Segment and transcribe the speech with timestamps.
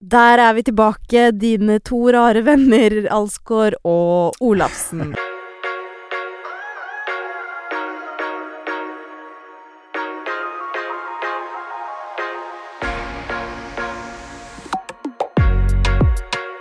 [0.00, 5.14] Der er vi tilbake, dine to rare venner, Alsgaard og Olafsen.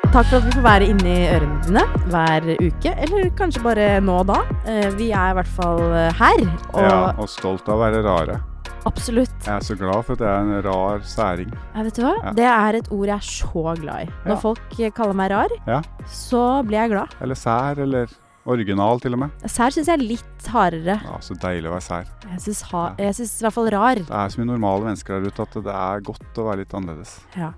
[0.07, 4.15] Takk for at vi får være inni ørene dine hver uke, eller kanskje bare nå
[4.23, 4.37] og da.
[4.65, 8.01] Eh, Vi er i hvert fall eh, her, og Ja, og stolt av å være
[8.05, 8.39] rare.
[8.87, 9.33] Absolutt.
[9.45, 11.51] Jeg er så glad for at jeg er en rar særing.
[11.75, 12.13] Ja, vet du hva?
[12.23, 12.35] Ja.
[12.37, 14.11] Det er et ord jeg er så glad i.
[14.25, 14.39] Når Ja.
[14.47, 15.81] folk eh, kaller meg rar, Ja.
[16.07, 17.13] så blir jeg glad.
[17.21, 18.07] Eller sær, eller
[18.47, 19.31] original til og med.
[19.51, 20.93] Sær syns jeg er litt hardere.
[21.03, 22.05] Ja, Så deilig å være sær.
[22.31, 23.95] Jeg syns i hvert fall rar.
[23.99, 26.71] Det er så mye normale mennesker der ute at det er godt å være litt
[26.77, 27.17] annerledes.
[27.35, 27.51] Ja.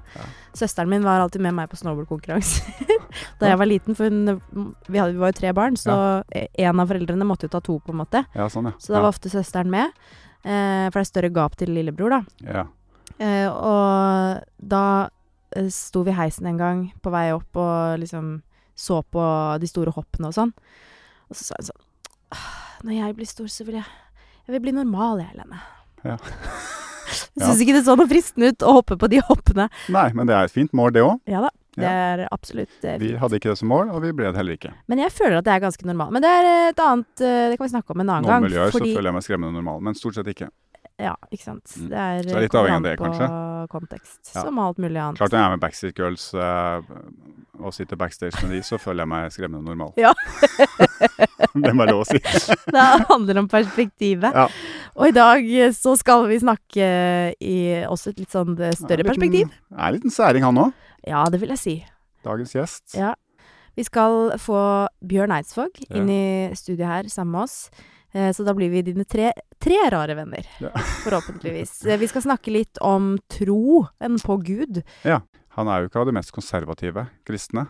[0.58, 2.98] Søsteren min var alltid med meg på snowboardkonkurranser
[3.40, 4.42] da jeg var liten, for hun,
[4.90, 7.78] vi, hadde, vi var jo tre barn, så en av foreldrene måtte jo ta to,
[7.86, 8.24] på en måte.
[8.34, 8.74] Ja, sånn, ja.
[8.82, 9.94] Så da var ofte søsteren med,
[10.44, 12.22] for det er større gap til lillebror, da.
[12.48, 12.68] ja.
[13.20, 14.84] Eh, og da
[15.58, 18.38] eh, sto vi i heisen en gang på vei opp og liksom
[18.80, 19.24] så på
[19.60, 20.54] de store hoppene og sånn.
[21.28, 21.84] Og så sa hun sånn
[22.88, 23.88] Når jeg blir stor, så vil jeg
[24.48, 25.60] Jeg vil bli normal, jeg, Helene.
[26.06, 26.16] Ja.
[27.40, 29.66] Jeg syns ikke det så noe fristende ut å hoppe på de hoppene.
[29.90, 31.22] Nei, men det er et fint mål, det òg.
[31.30, 31.50] Ja da,
[31.82, 33.02] det er absolutt fint.
[33.02, 34.74] Vi hadde ikke det som mål, og vi ble det heller ikke.
[34.92, 36.12] Men jeg føler at det er ganske normalt.
[36.16, 38.48] Men det er et annet eh, Det kan vi snakke om en annen Noen gang.
[38.50, 40.50] miljøer fordi, så føler jeg meg skremmende normal, men stort sett ikke.
[41.00, 41.64] Ja, ikke sant.
[41.80, 41.86] Mm.
[41.94, 43.28] Det er, det er litt avhengig av det, kanskje.
[43.72, 44.20] kontekst.
[44.36, 44.42] Ja.
[44.44, 45.16] Som alt mulig annet.
[45.22, 46.82] Klart når jeg er med Backstreet Girls uh,
[47.64, 49.94] og sitter backstage med de, så føler jeg meg skremmende normal.
[49.96, 50.12] Ja.
[51.64, 52.20] det må jeg lov å si.
[52.76, 54.36] Det handler om perspektivet.
[54.36, 54.46] Ja.
[55.00, 56.90] Og i dag eh, så skal vi snakke
[57.40, 57.56] i
[57.88, 59.56] også et litt sånn eh, større Ja, en liten- perspektiv.
[59.78, 60.86] Er en liten særing, han òg.
[61.08, 61.86] Ja, det vil jeg si.
[62.24, 62.96] Dagens gjest.
[62.98, 63.14] Ja.
[63.78, 65.96] Vi skal få Bjørn Eidsvåg Ja.
[65.98, 67.70] inn i studiet her sammen med oss.
[68.14, 70.70] Eh, Så da blir vi dine tre, tre rare venner, Ja.
[71.06, 71.86] forhåpentligvis.
[71.86, 74.84] Eh, Vi skal snakke litt om troen på Gud.
[75.06, 75.22] Ja.
[75.56, 77.68] Han er jo ikke av de mest konservative kristne.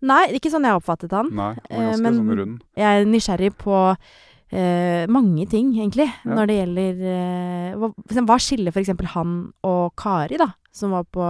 [0.00, 1.30] Nei, ikke sånn jeg oppfattet han.
[1.34, 2.60] Nei, han Eh, ganske men- sånn rund.
[2.76, 3.96] Jeg er nysgjerrig på
[4.50, 6.30] Uh, mange ting, egentlig, Ja.
[6.34, 7.92] når det gjelder uh, hva,
[8.24, 11.24] hva skiller eksempel han og Kari, da, som var på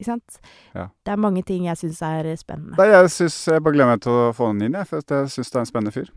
[0.00, 0.38] Ikke sant?
[0.74, 0.88] Ja.
[1.04, 2.78] Det er mange ting jeg syns er spennende.
[2.80, 5.34] Nei, jeg, synes, jeg bare gleder meg til å få han inn, jeg, for jeg
[5.34, 6.08] syns det er en spennende fyr.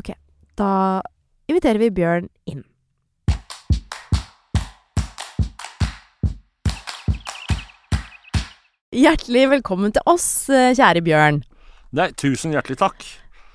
[0.00, 0.14] Ok.
[0.56, 0.70] Da
[1.50, 2.64] inviterer vi Bjørn inn.
[8.96, 11.42] Hjertelig velkommen til oss, eh, kjære Bjørn.
[11.96, 13.04] Nei, tusen hjertelig takk.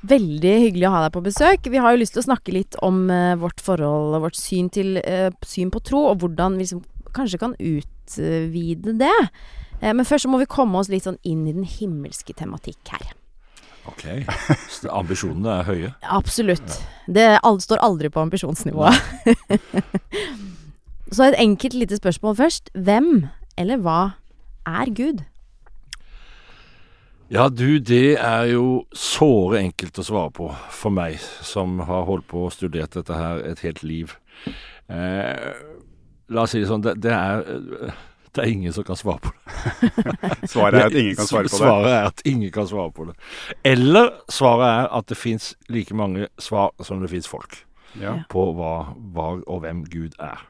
[0.05, 1.67] Veldig hyggelig å ha deg på besøk.
[1.69, 4.69] Vi har jo lyst til å snakke litt om uh, vårt forhold og vårt syn,
[4.73, 6.81] til, uh, syn på tro, og hvordan vi liksom
[7.16, 9.17] kanskje kan utvide det.
[9.81, 12.94] Eh, men først så må vi komme oss litt sånn inn i den himmelske tematikk
[12.94, 13.11] her.
[13.89, 14.05] Ok,
[14.69, 15.91] så ambisjonene er høye.
[16.19, 16.77] Absolutt.
[17.09, 17.27] Det
[17.66, 18.94] står aldri på ambisjonsnivået.
[21.16, 22.69] så et enkelt lite spørsmål først.
[22.77, 23.27] Hvem
[23.57, 24.01] eller hva
[24.69, 25.25] er Gud?
[27.31, 31.16] Ja, du, det er jo såre enkelt å svare på for meg,
[31.47, 34.17] som har holdt på og studert dette her et helt liv.
[34.91, 35.53] Eh,
[36.31, 38.00] la oss si det sånn, det, det er eh,
[38.31, 40.47] det er ingen som kan svare på det.
[40.53, 41.58] Svaret er at ingen kan svare på det.
[41.58, 43.16] Svaret er at ingen kan svare på det.
[43.68, 47.59] Eller svaret er at det fins like mange svar som det fins folk.
[48.00, 48.22] Ja.
[48.31, 50.46] på hva, hva og hvem Gud er.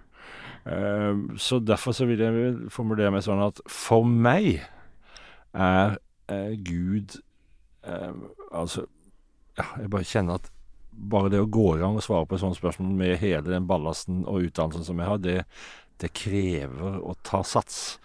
[0.61, 4.59] Uh, så derfor så vil jeg formulere meg sånn at for meg
[5.57, 5.95] er
[6.29, 7.15] uh, Gud
[7.81, 8.13] uh,
[8.53, 8.83] Altså
[9.57, 10.51] ja, Jeg bare kjenner at
[11.09, 13.67] bare det å gå i gang og svare på et sånt spørsmål med hele den
[13.69, 15.37] ballasten og utdannelsen som jeg har, det,
[16.01, 17.99] det krever å ta sats.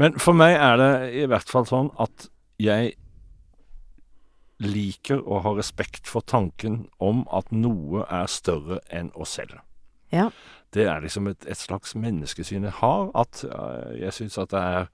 [0.00, 0.92] Men for meg er det
[1.22, 2.28] i hvert fall sånn at
[2.60, 2.94] jeg
[4.60, 9.60] liker å ha respekt for tanken om at noe er større enn oss selv.
[10.12, 10.28] Ja.
[10.74, 13.44] Det er liksom et, et slags menneskesyn jeg har, at
[13.98, 14.88] jeg syns at det er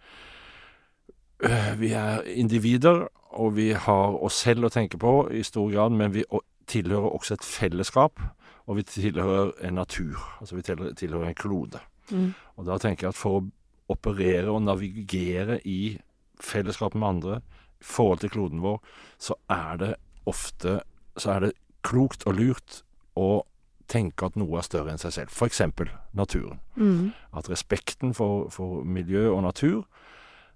[1.45, 5.93] øh, Vi er individer, og vi har oss selv å tenke på i stor grad,
[5.93, 6.25] men vi
[6.71, 8.21] tilhører også et fellesskap,
[8.67, 10.19] og vi tilhører en natur.
[10.41, 11.81] Altså vi tilhører, en klode.
[12.11, 12.33] Mm.
[12.57, 13.47] Og da tenker jeg at for å
[13.95, 15.97] operere og navigere i
[16.43, 17.41] fellesskap med andre,
[17.81, 18.81] i forhold til kloden vår,
[19.19, 19.93] så er det
[20.27, 20.81] ofte
[21.17, 21.53] så er det
[21.87, 22.81] klokt og lurt
[23.17, 23.45] å
[23.89, 25.37] tenke at noe er større enn seg selv.
[25.47, 26.59] Eksempel naturen.
[26.75, 27.13] Mm.
[27.37, 29.85] At respekten for, for miljø og natur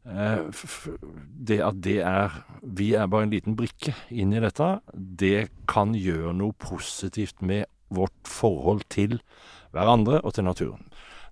[0.04, 4.80] det at det er Vi er bare en liten brikke inn i dette.
[4.94, 9.18] Det kan gjøre noe positivt med vårt forhold til
[9.74, 10.86] hverandre og til naturen.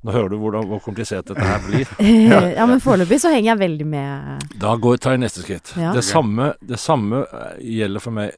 [0.07, 1.89] Nå hører du hvordan, hvor komplisert dette her blir.
[2.59, 4.45] ja, men foreløpig så henger jeg veldig med.
[4.63, 5.73] Da går, tar jeg neste skritt.
[5.75, 5.91] Ja.
[5.97, 8.37] Det, samme, det samme eh, gjelder for meg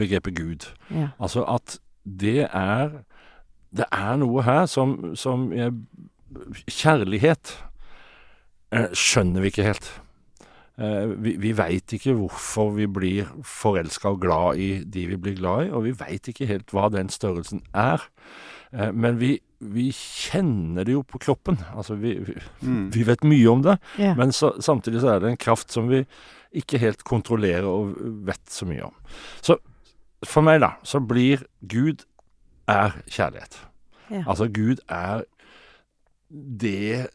[0.00, 0.66] begrepet Gud.
[0.90, 1.12] Ja.
[1.22, 3.02] Altså at det er
[3.70, 5.70] Det er noe her som, som jeg,
[6.66, 7.69] Kjærlighet eh,
[8.72, 9.90] skjønner vi ikke helt.
[10.80, 15.36] Eh, vi vi veit ikke hvorfor vi blir forelska og glad i de vi blir
[15.40, 18.04] glad i, og vi veit ikke helt hva den størrelsen er.
[18.72, 21.58] Eh, men vi, vi kjenner det jo på kroppen.
[21.74, 22.90] Altså vi, vi, Mm.
[22.92, 24.16] vi vet mye om det, yeah.
[24.16, 26.04] men så, samtidig så er det en kraft som vi
[26.52, 27.94] ikke helt kontrollerer og
[28.26, 28.94] vet så mye om.
[29.42, 29.56] Så
[30.26, 32.04] for meg, da, så blir Gud
[32.68, 33.58] er kjærlighet.
[34.10, 34.24] Yeah.
[34.28, 35.24] Altså Gud er
[36.30, 37.08] det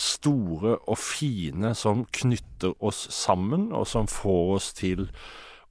[0.00, 5.08] store og fine som knytter oss sammen, og som får oss til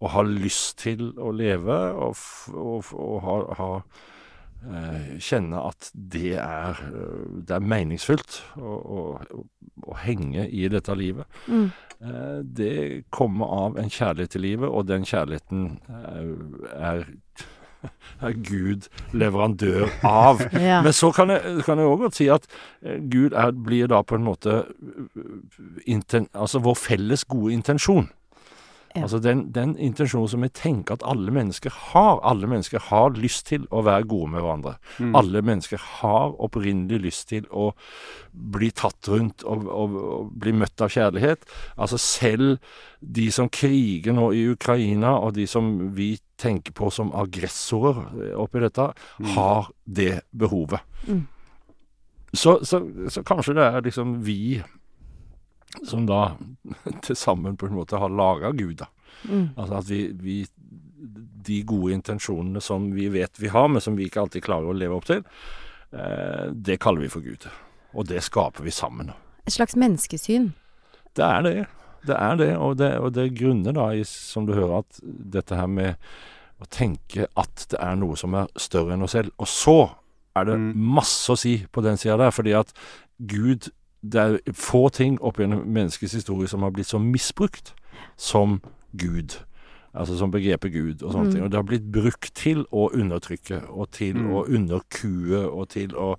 [0.04, 2.18] å ha lyst til å leve, og,
[2.52, 3.70] og, og ha, ha
[4.68, 9.44] eh, kjenne at det er, eh, det er meningsfylt å, å,
[9.88, 11.40] å henge i dette livet.
[11.48, 11.70] Mm.
[12.04, 12.76] Eh, Det
[13.16, 15.80] kommer av en kjærlighet til livet, og den kjærligheten
[16.76, 17.08] er,
[18.26, 20.44] er Gud leverandør av.
[20.64, 20.82] Ja.
[20.86, 22.46] Men så kan jeg, kan jeg også godt si at
[22.86, 28.08] eh, Gud er, blir da på en måte eh, inten, altså vår felles gode intensjon.
[28.94, 29.02] Ja.
[29.02, 32.20] Altså den, den intensjonen som vi tenker at alle mennesker har.
[32.22, 34.76] Alle mennesker har lyst til å være gode med hverandre.
[35.00, 35.16] Mm.
[35.18, 37.72] Alle mennesker har opprinnelig lyst til å
[38.32, 41.48] bli tatt rundt og, og, og bli møtt av kjærlighet.
[41.74, 42.60] Altså selv
[43.02, 48.36] de som kriger nå i Ukraina, og de som vi tenker på som aggressorer eh,
[48.40, 48.90] oppi dette,
[49.36, 50.82] har det behovet.
[51.08, 51.26] Mm.
[52.34, 54.64] Så, så, så kanskje det er liksom vi
[55.88, 56.36] som da
[57.06, 58.90] til sammen på en måte har laga Gud, da.
[59.30, 59.54] Mm.
[59.56, 60.38] Altså at vi, vi
[61.44, 64.76] De gode intensjonene som vi vet vi har, men som vi ikke alltid klarer å
[64.78, 65.24] leve opp til,
[65.92, 67.50] eh, det kaller vi for Gud.
[67.94, 69.12] Og det skaper vi sammen.
[69.46, 70.54] Et slags menneskesyn.
[71.14, 71.66] Det er det.
[72.06, 75.56] Det er det, og det, og det grunner da i, som du hører, at dette
[75.56, 75.96] her med
[76.62, 79.32] å tenke at det er noe som er større enn oss selv.
[79.40, 79.78] Og så
[80.36, 80.74] er det Mm.
[80.76, 82.74] masse å si på den sida der, fordi at
[83.26, 83.70] Gud
[84.06, 87.72] Det er få ting opp gjennom menneskets historie som har blitt så misbrukt
[88.18, 88.62] som
[88.98, 89.38] Gud.
[89.96, 91.32] Altså som begrepet Gud og sånne Mm.
[91.32, 91.44] ting.
[91.44, 94.30] Og det har blitt brukt til å undertrykke, og til Mm.
[94.34, 96.18] å underkue, og til å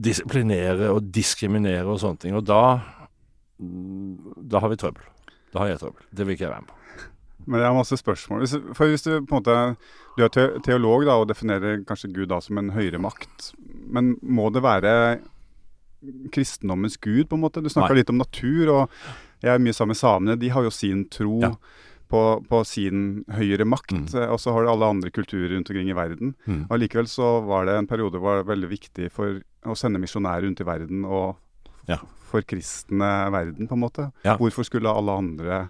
[0.00, 2.34] disiplinere og diskriminere og sånne ting.
[2.34, 2.80] Og da
[3.60, 5.02] Da har vi trøbbel.
[5.52, 6.04] Da har jeg trøbbel.
[6.14, 6.76] Det vil ikke jeg være med på.
[7.46, 8.42] Men jeg har masse spørsmål.
[8.44, 9.76] Hvis, for hvis du på en måte
[10.16, 13.52] Du er teolog da, og definerer kanskje Gud da som en høyere makt.
[13.88, 14.94] Men må det være
[16.32, 17.62] kristendommens gud, på en måte?
[17.62, 18.98] Du snakka litt om natur, og
[19.44, 20.38] jeg er mye sammen med samene.
[20.40, 21.52] De har jo sin tro Ja.
[22.10, 23.92] på, på sin høyere makt.
[23.92, 24.06] Mm.
[24.20, 26.34] eh, Og så har du alle andre kulturer rundt omkring i verden.
[26.46, 26.66] Mm.
[26.70, 30.00] Og Likevel så var det en periode hvor det var veldig viktig for å sende
[30.02, 31.36] misjonærer rundt i verden og
[31.88, 31.98] Ja.
[32.30, 34.10] Forkristne verden, på en måte.
[34.24, 34.36] Ja.
[34.40, 35.60] Hvorfor skulle alle andre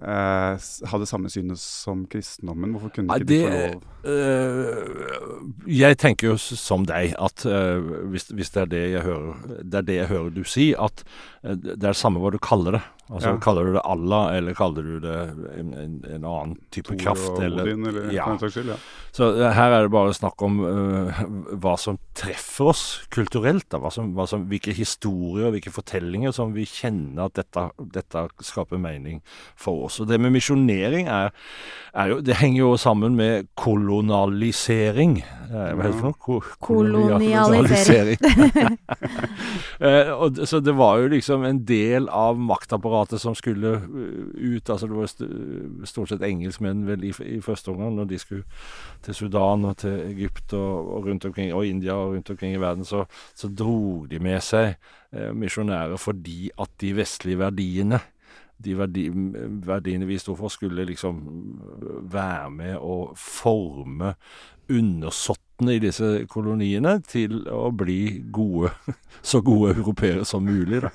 [0.00, 0.56] eh,
[0.90, 2.72] ha det samme synet som kristendommen?
[2.74, 3.82] Hvorfor kunne ikke de det- få lov?
[4.04, 9.34] Øh, jeg tenker jo som deg, at øh, hvis, hvis det er det jeg hører
[9.62, 11.04] Det er det jeg hører du si, at
[11.44, 12.82] øh, det er det samme hva du kaller det.
[13.10, 13.38] Altså Ja.
[13.42, 15.14] Kaller du det Allah, eller kaller du det
[15.58, 17.30] en, en, en annen type Thor kraft?
[17.32, 18.26] og Eller, Odin, eller ja.
[18.38, 18.70] skyld?
[18.70, 18.76] Ja.
[19.12, 21.22] Så øh, her er det bare snakk om uh,
[21.58, 23.66] hva som treffer oss kulturelt.
[23.72, 23.80] Da.
[23.82, 28.24] Hva som, hva som, hvilke historier og hvilke fortellinger som vi kjenner at dette, dette
[28.46, 29.18] skaper mening
[29.58, 29.98] for oss.
[29.98, 31.34] Og det med misjonering er,
[31.90, 35.18] er jo Det henger jo sammen med kolonialisering.
[35.50, 36.18] Eh, hva heter det for noe?
[36.22, 36.40] Ko
[36.70, 38.18] Kolonialisering.
[39.80, 44.70] Eh, og, så det var jo liksom en del av maktapparatet som skulle eh, ut.
[44.70, 48.44] altså Det var stort sett engelskmenn vel i, i første omgang når de skulle
[49.02, 52.60] til Sudan og til Egypt og, og rundt omkring, og India og rundt omkring i
[52.60, 53.04] verden, så,
[53.34, 54.76] så dro de med seg
[55.12, 58.00] eh, misjonærer fordi at de vestlige verdiene
[58.64, 59.08] de verdi,
[59.66, 61.20] verdiene vi sto for, skulle liksom
[62.12, 64.14] være med å forme
[64.70, 68.70] undersåttene i disse koloniene til å bli gode,
[69.30, 70.78] så gode europeere som mulig.
[70.84, 70.90] Da.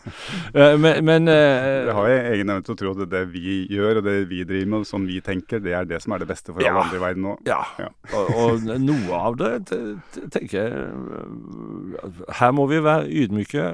[0.56, 4.00] Eh, Men, men Det har jeg egen evne til å tro at det vi gjør
[4.00, 6.56] og det vi driver med, sånn vi tenker, det er det som er det beste
[6.56, 6.72] for Ja.
[6.72, 7.36] alle andre i verden nå.
[7.50, 7.90] Ja, Ja.
[8.16, 9.84] og, og noe av det te-
[10.16, 13.68] te- tenker jeg øh, Her må vi være ydmyke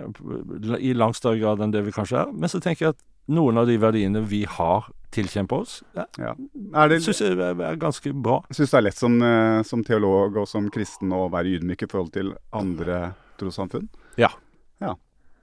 [0.81, 2.33] i langt større grad enn det vi kanskje er.
[2.33, 6.35] Men så tenker jeg at noen av de verdiene vi har tilkjempa oss, ja, Ja.
[6.73, 8.39] Er det, syns jeg er, er ganske bra.
[8.49, 11.89] Syns det er lett som, eh, som teolog og som kristen å være ydmyk i
[11.91, 13.89] forhold til andre trossamfunn?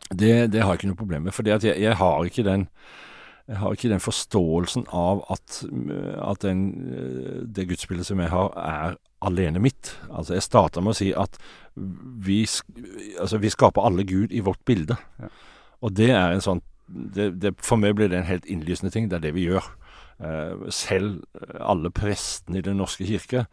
[0.08, 1.35] Det, det har jeg ikke noe problem med.
[1.37, 2.68] For jeg, jeg har ikke den
[3.49, 5.62] jeg har ikke den forståelsen av at,
[6.20, 9.94] at den, eh, det gudsbildet som jeg har, er alene mitt.
[10.12, 11.38] Altså Jeg starta med å si at
[11.75, 12.42] vi,
[13.16, 14.99] altså, vi skaper alle Gud i vårt bilde.
[15.16, 15.30] Ja.
[15.80, 19.09] Og det er en sånn det, det, For meg blir det en helt innlysende ting.
[19.11, 19.66] Det er det vi gjør.
[20.18, 21.23] Eh, selv
[21.61, 23.47] alle prestene i Den norske kirke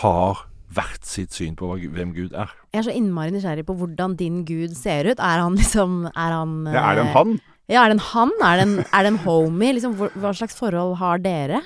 [0.00, 2.52] har hvert sitt syn på hva, hvem Gud er.
[2.70, 5.18] Jeg er så innmari nysgjerrig på hvordan din gud ser ut.
[5.18, 7.40] Er han liksom Er han Ja, er det en eh, han?
[7.70, 8.32] Ja, er det en han?
[8.42, 9.74] Er det en, er det en homie?
[9.76, 11.62] Liksom, hvor, hva slags forhold har dere?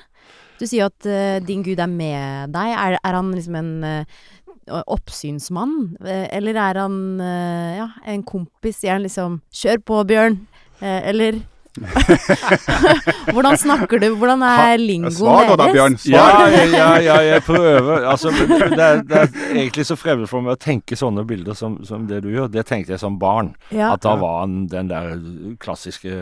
[0.59, 2.71] Du sier jo at uh, din gud er med deg.
[2.71, 5.97] Er, er han liksom en uh, oppsynsmann?
[6.05, 8.79] Eh, eller er han uh, ja, en kompis?
[8.81, 10.39] Sier han liksom 'kjør på, Bjørn'?
[10.81, 11.41] Eh, eller
[13.33, 14.07] Hvordan snakker du?
[14.15, 15.97] Hvordan er lingoen Svar nå da, Bjørn.
[16.07, 16.53] Ja, Svar.
[16.53, 18.05] ja, ja, ja, jeg prøver.
[18.11, 21.77] Altså, det, er, det er egentlig så fremmed for meg å tenke sånne bilder som,
[21.87, 22.49] som det du gjør.
[22.53, 23.53] Det tenkte jeg som barn.
[23.75, 23.91] Ja.
[23.95, 25.15] At da var han den der
[25.61, 26.13] klassiske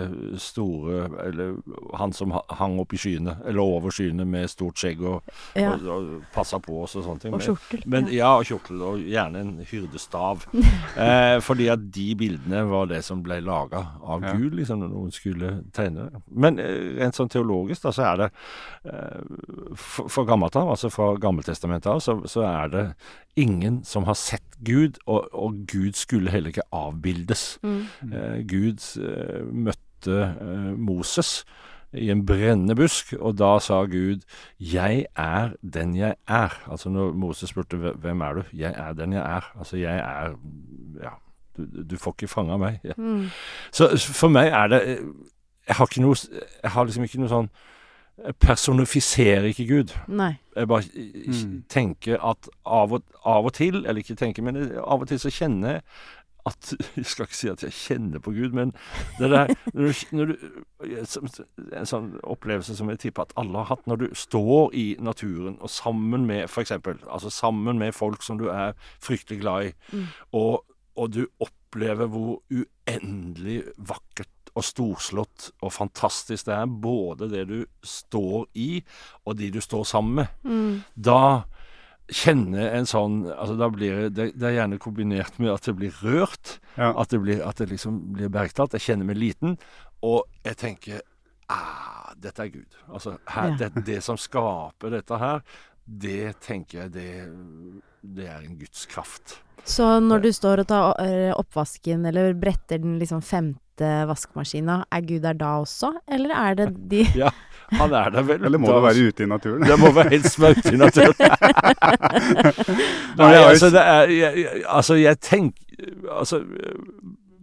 [0.42, 1.54] store Eller
[2.00, 5.22] han som hang opp i skyene, eller over skyene med stort skjegg og,
[5.60, 5.74] Ja.
[5.76, 7.36] og, og passa på oss og sånne ting.
[7.36, 7.84] Og kjortel.
[7.90, 8.24] Men, ja.
[8.24, 10.46] ja, og kjortel, og gjerne en hyrdestav.
[11.06, 14.32] eh, fordi at de bildene var det som ble laga av Ja.
[14.40, 15.43] Gud, liksom, når noen skulle
[15.76, 16.10] tegne.
[16.28, 18.30] Men eh, rent sånn teologisk, da, så er det
[18.90, 19.20] eh,
[19.80, 22.86] For, for gammelt av, altså fra Gammeltestamentet av, så, så er det
[23.40, 27.46] ingen som har sett Gud, og, og Gud skulle heller ikke avbildes.
[27.66, 27.84] Mm.
[28.12, 28.84] Eh, Gud
[29.52, 30.24] møtte
[30.78, 31.42] Moses
[31.94, 34.22] i en brennende busk, og da sa Gud
[34.60, 36.72] 'Jeg er den jeg er'.
[36.72, 39.58] Altså når Moses spurte 'Hvem er du?' 'Jeg er den jeg er'.
[39.60, 40.36] Altså jeg er
[41.04, 41.10] Ja,
[41.58, 42.80] du, du får ikke fanga meg.
[42.84, 42.94] Ja.
[43.04, 43.26] Mm.
[43.72, 45.00] Så for meg er det
[45.68, 46.16] Jeg har ikke noe
[46.64, 47.50] Jeg har liksom ikke noe sånn
[48.26, 49.94] Jeg personifiserer ikke Gud.
[50.08, 50.36] Nei.
[50.56, 51.64] Jeg bare Mm.
[51.70, 55.18] tenker at av og, av og til, eller ikke tenker, men eh, av og til
[55.20, 55.82] så kjenner jeg
[56.46, 58.74] at Jeg skal ikke si at jeg kjenner på Gud, men
[59.18, 60.36] det der når du, når du,
[61.80, 65.58] En sånn opplevelse som jeg tipper at alle har hatt, når du står i naturen
[65.62, 66.72] og sammen med f.eks.
[66.76, 70.06] Altså sammen med folk som du er fryktelig glad i, Mm.
[70.34, 70.66] og,
[70.98, 77.66] og du opplever hvor uendelig vakkert og storslått og fantastisk det er, både det du
[77.84, 78.84] står i,
[79.26, 80.84] og de du står sammen med Mm.
[80.96, 81.44] da
[82.14, 85.94] kjenner en sånn altså da blir det, det er gjerne kombinert med at det blir
[86.04, 86.58] rørt.
[86.76, 86.92] Ja.
[87.00, 88.74] At det blir, at det liksom blir bergtatt.
[88.76, 89.56] Jeg kjenner meg liten.
[90.04, 91.00] Og jeg tenker
[91.50, 92.76] ah, dette er Gud.
[92.92, 93.56] Altså her, Ja.
[93.58, 95.42] det, det som skaper dette her,
[95.88, 97.10] det tenker jeg det,
[98.04, 99.38] det er en Guds kraft.
[99.66, 105.02] Så når du står og tar eh, oppvasken, eller bretter den liksom femte vaskemaskina, er
[105.08, 105.94] Gud der da også?
[106.12, 107.30] Eller er det de Ja,
[107.72, 108.44] Han er der vel.
[108.44, 109.64] Eller må Da- du være ute i naturen?
[109.64, 111.16] Det må være helst være ute i naturen.
[113.18, 115.60] Nei, altså det er jeg- Altså, jeg tenker
[116.12, 116.44] Altså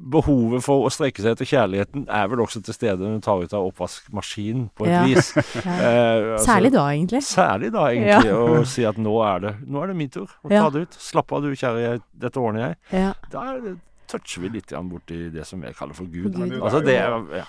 [0.00, 3.42] Behovet for å strekke seg etter kjærligheten er vel også til stede når du tar
[3.44, 5.02] ut av oppvaskmaskinen, på et Ja.
[5.04, 5.28] vis.
[5.36, 5.74] ja.
[5.76, 7.20] Eh, altså, Særlig da, egentlig.
[7.26, 8.32] Særlig da, egentlig.
[8.32, 10.98] Å si at nå er det Nå er det min tur å ta det ut.
[11.10, 12.76] Slapp av du, kjære, jeg, dette ordner jeg.
[12.96, 13.12] Ja.
[13.30, 13.76] Da er det,
[14.10, 16.34] toucher vi litt borti det som jeg kaller for Gud.
[16.34, 16.56] Gud.
[16.60, 17.44] Altså, det ja.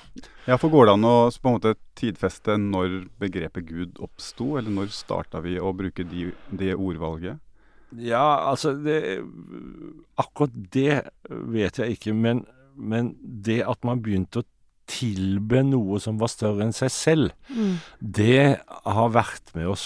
[0.45, 4.73] Ja, for går det an å på en måte tidfeste når begrepet Gud oppsto, eller
[4.73, 7.39] når starta vi å bruke de, det ordvalget?
[7.99, 9.19] Ja, altså det,
[10.21, 12.45] Akkurat det vet jeg ikke, men,
[12.77, 14.47] men det at man begynte å
[14.91, 17.77] tilbe noe som var større enn seg selv, Mm.
[17.99, 19.85] det har vært med oss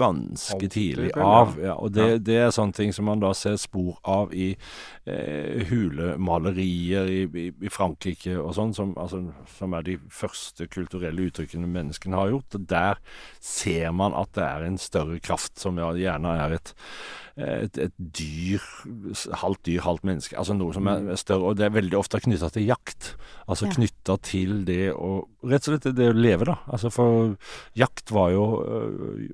[0.00, 1.54] ganske Alltid, tidlig av.
[1.60, 1.70] ja.
[1.70, 4.48] Ja, og det, det er sånne ting som man da ser spor av i
[5.06, 9.22] eh, hulemalerier i, i, i Frankrike og sånn, som, altså,
[9.58, 12.58] som er de første kulturelle uttrykkene menneskene har gjort.
[12.58, 13.00] Og der
[13.44, 16.74] ser man at det er en større kraft, som ja, gjerne er et
[17.40, 18.62] et, et dyr,
[19.40, 20.36] halvt dyr, halvt menneske.
[20.38, 21.50] Altså noe som er større.
[21.50, 23.14] Og det er veldig ofte knytta til jakt.
[23.46, 23.74] Altså Ja.
[23.78, 26.58] knytta til det å Rett og slett det å leve, da.
[26.68, 27.30] Altså for
[27.74, 29.30] jakt var jo øh,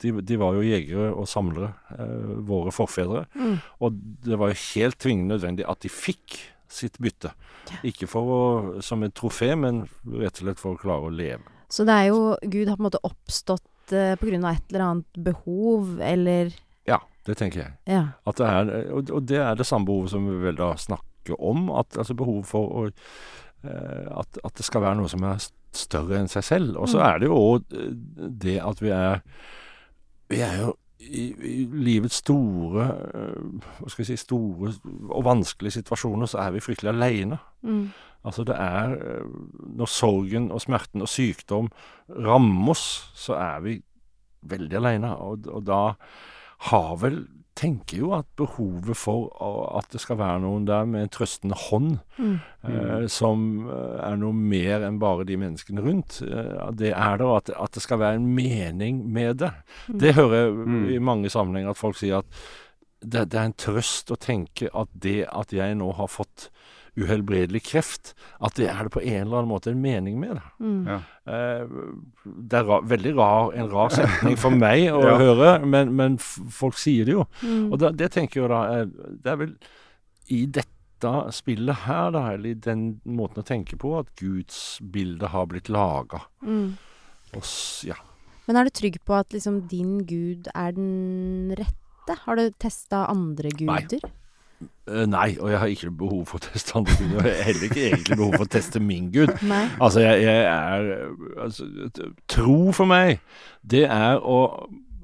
[0.00, 3.26] De, de var jo jegere og samlere, øh, våre forfedre.
[3.36, 3.58] Mm.
[3.84, 6.38] Og det var jo helt tvingende nødvendig at de fikk
[6.72, 7.34] sitt bytte.
[7.84, 8.40] Ikke for å,
[8.80, 11.44] som et trofé, men rett og slett for å klare å leve.
[11.72, 14.72] Så det er jo Gud har på en måte oppstått eh, på grunn av et
[14.72, 16.56] eller annet behov, eller Ja,
[17.26, 17.72] det tenker jeg.
[17.86, 18.02] Ja.
[18.26, 21.68] Det er, og, det er det samme behovet som vi vel da snakker om.
[21.70, 22.84] At, altså behovet for å,
[23.64, 25.38] eh, at, at det skal være noe som er
[25.72, 26.76] større enn seg selv.
[26.82, 27.06] Og så Mm.
[27.06, 27.76] er det jo òg
[28.42, 29.20] det at vi er
[30.32, 34.72] Vi er jo i, i livets store eh, Hva skal vi si Store
[35.10, 37.38] og vanskelige situasjoner, så er vi fryktelig aleine.
[37.62, 37.88] Mm.
[38.24, 39.24] Altså det er eh,
[39.78, 41.70] Når sorgen og smerten og sykdom
[42.08, 43.78] rammer oss, så er vi
[44.42, 45.14] veldig aleine.
[45.16, 45.80] Og, og da
[46.70, 49.26] har vel tenker jo at behovet for
[49.76, 52.38] at det skal være noen der med en trøstende hånd, Mm.
[52.64, 57.28] eh, som eh, er noe mer enn bare de menneskene rundt, eh, det er da
[57.36, 59.52] at, at det skal være en mening med det.
[59.88, 60.88] Det hører jeg Mm.
[60.94, 62.26] i mange sammenhenger at folk sier at
[63.04, 66.48] det, det er en trøst å tenke at det at jeg nå har fått
[66.98, 68.10] uhelbredelig kreft,
[68.44, 70.42] at det er det på en eller annen måte en mening med det.
[70.60, 70.82] Mm.
[70.90, 70.98] Ja.
[71.32, 71.72] Eh,
[72.50, 75.14] det er ra veldig rar, en rar setning for meg å Ja.
[75.20, 77.24] høre, men, men folk sier det jo.
[77.40, 77.72] Mm.
[77.72, 78.86] Og da, det tenker jeg jo da er,
[79.24, 79.56] Det er vel
[80.28, 80.68] i dette
[81.34, 85.72] spillet her, da, eller i den måten å tenke på, at Guds bilde har blitt
[85.72, 86.20] laga.
[86.46, 86.74] Mm.
[87.88, 87.96] Ja.
[88.46, 92.16] Men er du trygg på at liksom din gud er den rette?
[92.26, 94.02] Har du testa andre guder?
[94.04, 94.10] Eh,
[95.06, 97.18] nei, og jeg har ikke behov for å teste andre guder.
[97.20, 99.30] Og jeg har heller ikke egentlig behov for å teste min gud.
[99.52, 99.64] Nei.
[99.78, 100.88] Altså, jeg, jeg er
[101.44, 101.68] altså,
[102.32, 103.22] Tro for meg,
[103.62, 104.40] det er å,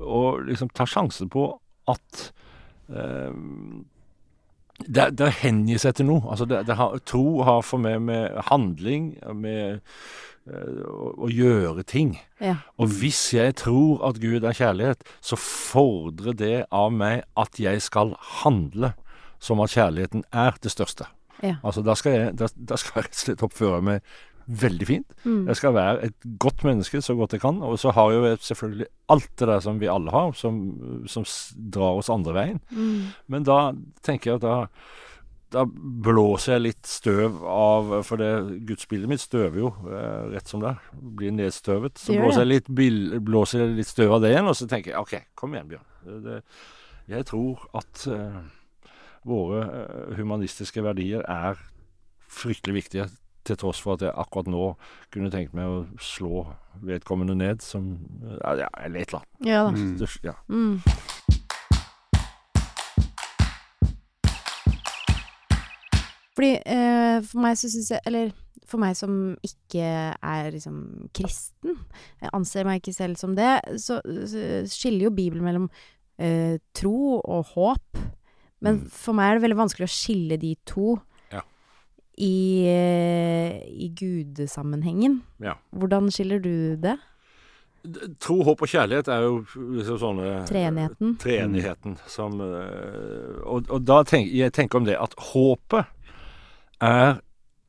[0.03, 1.47] å liksom ta sjansen på
[1.89, 2.25] at
[2.91, 3.39] eh,
[4.87, 6.25] det, det hengir seg til noe.
[6.27, 9.81] Altså, det, det har, tro har for meg med handling, med
[10.51, 12.17] eh, å, å gjøre ting.
[12.43, 12.61] Ja.
[12.83, 17.83] Og hvis jeg tror at Gud er kjærlighet, så fordrer det av meg at jeg
[17.85, 18.95] skal handle
[19.39, 21.07] som at kjærligheten er det største.
[21.43, 21.57] Ja.
[21.63, 24.03] Altså da skal jeg, da, da skal jeg rett og slett oppføre meg
[24.49, 25.17] veldig fint.
[25.25, 25.43] Mm.
[25.51, 27.61] Jeg skal være et godt menneske så godt jeg kan.
[27.63, 30.63] Og så har jo jeg selvfølgelig alt det der som vi alle har, som,
[31.07, 31.27] som
[31.75, 32.63] drar oss andre veien.
[32.71, 33.13] Mm.
[33.29, 33.59] Men da
[34.05, 34.57] tenker jeg at da,
[35.53, 40.65] da blåser jeg litt støv av For det gudsbildet mitt støver jo eh, rett som
[40.65, 40.91] det er.
[41.21, 42.01] Blir nedstøvet.
[42.01, 45.05] Så blåser jeg, litt blåser jeg litt støv av det igjen, og så tenker jeg
[45.05, 46.23] OK, kom igjen, Bjørn.
[46.25, 46.41] Det,
[47.09, 48.41] jeg tror at eh,
[49.27, 51.59] våre eh, humanistiske verdier er
[52.29, 53.09] fryktelig viktige.
[53.49, 54.65] Til tross for at jeg akkurat nå
[55.15, 56.43] kunne tenkt meg å slå
[56.85, 57.95] vedkommende ned som
[58.43, 59.47] ja, ja, Eller et eller annet.
[59.49, 59.71] Ja da.
[59.73, 59.95] Mm.
[59.99, 60.35] Det- Ja.
[60.49, 60.83] Mm.
[66.39, 68.31] Fordi eh, for meg så syns jeg Eller
[68.69, 69.13] for meg som
[69.47, 69.81] ikke
[70.13, 70.81] er liksom
[71.17, 71.79] kristen,
[72.21, 75.71] jeg anser meg ikke selv som det, så, så skiller jo Bibelen mellom
[76.21, 77.97] eh, tro og håp.
[78.61, 78.89] Men Mm.
[78.91, 81.01] for meg er det veldig vanskelig å skille de to
[81.33, 81.41] Ja.
[82.19, 85.21] i, eh, i gudesammenhengen.
[85.41, 85.55] Ja.
[85.75, 86.97] Hvordan skiller du det?
[88.21, 91.17] Tro, håp og kjærlighet er jo liksom sånne Treenigheten.
[91.23, 95.87] Treenigheten som eh, Og, og da tenker jeg tenker om det at håpet
[96.83, 97.21] er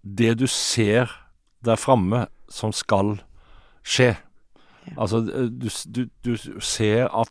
[0.04, 1.10] det du ser
[1.64, 3.20] der framme som skal
[3.84, 4.16] skje.
[4.88, 4.94] Ja.
[4.98, 7.30] Altså, eh, du, du, du ser at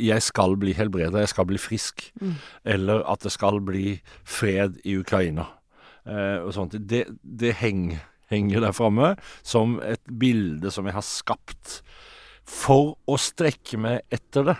[0.00, 2.08] jeg skal bli helbreda, jeg skal bli frisk.
[2.20, 2.34] Mm.
[2.76, 5.46] Eller at det skal bli fred i Ukraina.
[6.04, 6.76] Eh, og sånt.
[6.88, 7.94] Det, det heng,
[8.32, 11.80] henger der framme som et bilde som jeg har skapt
[12.44, 14.58] for å strekke meg etter det.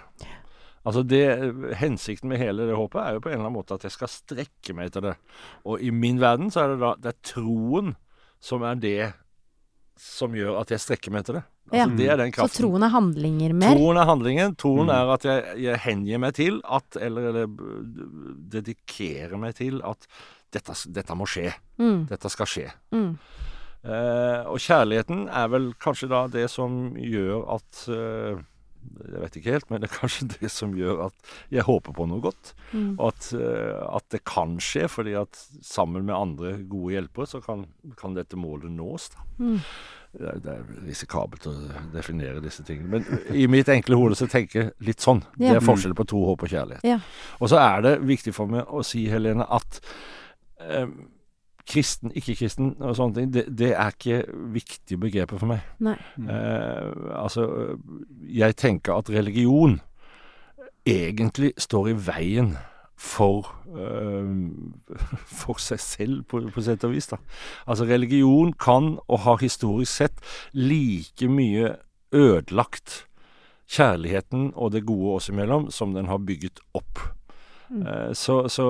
[0.85, 1.25] Altså det,
[1.81, 4.12] Hensikten med hele det håpet er jo på en eller annen måte at jeg skal
[4.12, 5.14] strekke meg etter det.
[5.64, 7.94] Og i min verden så er det da det er troen
[8.44, 8.99] som er det
[9.96, 11.44] som gjør at jeg strekker meg etter det.
[11.72, 11.87] Altså Ja.
[11.96, 13.74] Det er den Så troen er handlinger mer?
[13.74, 14.57] Troen er handlingen.
[14.57, 14.90] Troen Mm.
[14.92, 17.46] er at jeg, jeg hengir meg til at Eller, eller
[18.52, 20.07] dedikerer meg til at
[20.54, 21.52] dette, dette må skje.
[21.80, 22.70] Mm, Dette skal skje.
[22.92, 23.18] mm,
[23.85, 28.38] Eh, og kjærligheten er vel kanskje da det som gjør at eh,
[29.05, 32.07] Jeg vet ikke helt, men det er kanskje det som gjør at jeg håper på
[32.11, 32.55] noe godt.
[32.73, 32.94] mm.
[32.99, 37.42] Og at, eh, at det kan skje, fordi at sammen med andre gode hjelpere så
[37.44, 37.66] kan,
[38.01, 39.11] kan dette målet nås.
[39.14, 39.29] da.
[39.38, 39.61] Mm.
[40.14, 41.53] Det er, det er risikabelt å
[41.90, 43.01] definere disse tingene.
[43.01, 45.25] Men i mitt enkle hode så tenker jeg litt sånn.
[45.35, 46.87] Det er forskjell på tro, håp og kjærlighet.
[46.87, 47.01] Ja.
[47.42, 49.81] Og så er det viktig for meg å si, Helene, at
[50.62, 50.87] eh,
[51.68, 54.20] kristen, ikke-kristen og sånne ting, det, det er ikke
[54.53, 55.64] viktige begreper for meg.
[55.85, 55.96] Nei.
[56.20, 57.48] Eh, altså,
[58.29, 59.79] jeg tenker at religion
[60.85, 62.53] egentlig står i veien
[63.00, 64.29] for eh,
[65.40, 67.09] for seg selv, på, på sett og vis.
[67.11, 67.20] da.
[67.66, 70.22] Altså, religion kan, og har historisk sett,
[70.53, 71.77] like mye
[72.14, 73.05] ødelagt
[73.74, 77.00] kjærligheten og det gode oss imellom som den har bygget opp.
[77.70, 78.66] Eh, Så, så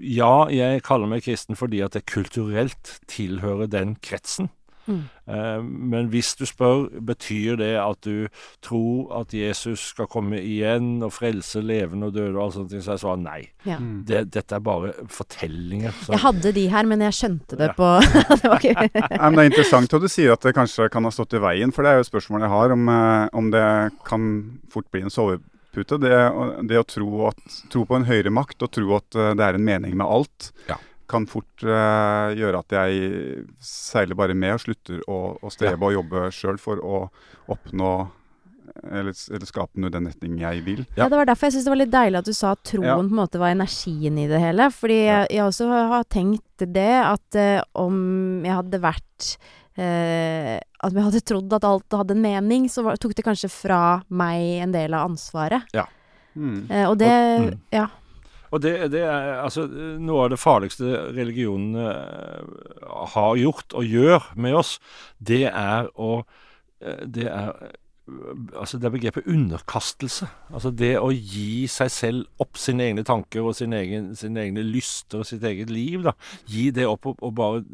[0.00, 4.48] ja, jeg kaller meg kristen fordi at jeg kulturelt tilhører den kretsen.
[4.86, 5.00] Mm.
[5.26, 8.28] Eh, Men hvis du spør, betyr det at du
[8.62, 12.94] tror at Jesus skal komme igjen og frelse levende og døde og alt sånt, så
[12.94, 13.40] jeg svarer nei.
[13.66, 13.80] Ja.
[13.82, 14.04] Mm.
[14.06, 15.90] Det, dette er bare fortellinger.
[16.04, 16.12] Så.
[16.14, 17.74] Jeg hadde de her, men jeg skjønte det Ja.
[17.74, 17.90] på
[18.38, 21.10] Det var ikke Nei, det er interessant at du sier at det kanskje kan ha
[21.10, 23.66] stått i veien, for det er jo spørsmålet jeg har, om, eh, om det
[24.06, 24.30] kan
[24.70, 25.10] fort bli en
[25.76, 25.98] sovepute.
[26.02, 27.40] Det, det å tro, at,
[27.72, 30.52] tro på en høyere makt og tro at eh, det er en mening med alt,
[30.68, 30.76] Ja.
[31.08, 35.92] kan fort uh, gjøre at jeg seiler bare med og slutter å, å strebe og
[35.94, 37.04] jobbe sjøl for å
[37.46, 37.90] oppnå
[38.90, 40.82] eller, eller skape noe i den retning jeg vil.
[40.98, 41.06] Ja.
[41.08, 42.96] det var derfor jeg syns det var litt deilig at du sa at troen Ja.
[42.98, 44.66] på en måte var energien i det hele.
[44.74, 49.36] Fordi jeg, jeg også har tenkt det, at uh, om jeg hadde vært
[49.76, 53.50] At om jeg hadde trodd at alt hadde en mening, så var, tok det kanskje
[53.52, 55.66] fra meg en del av ansvaret.
[56.36, 56.66] Mm.
[56.70, 57.60] Eh, og det Og- mm.
[57.72, 57.86] Ja.
[58.54, 59.64] Og det, det er altså
[59.98, 60.84] noe av det farligste
[61.16, 62.44] religionen eh,
[63.16, 64.76] har gjort og gjør med oss,
[65.18, 66.20] det er å
[66.80, 67.74] eh, Det er eh,
[68.54, 70.28] Altså det er begrepet underkastelse.
[70.54, 74.62] Altså det å gi seg selv opp sine egne tanker og sine, egen, sine egne
[74.62, 76.04] lyster og sitt eget liv.
[76.06, 76.12] da.
[76.46, 77.64] Gi det opp og, og bare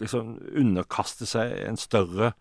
[0.00, 2.32] liksom underkaste seg en større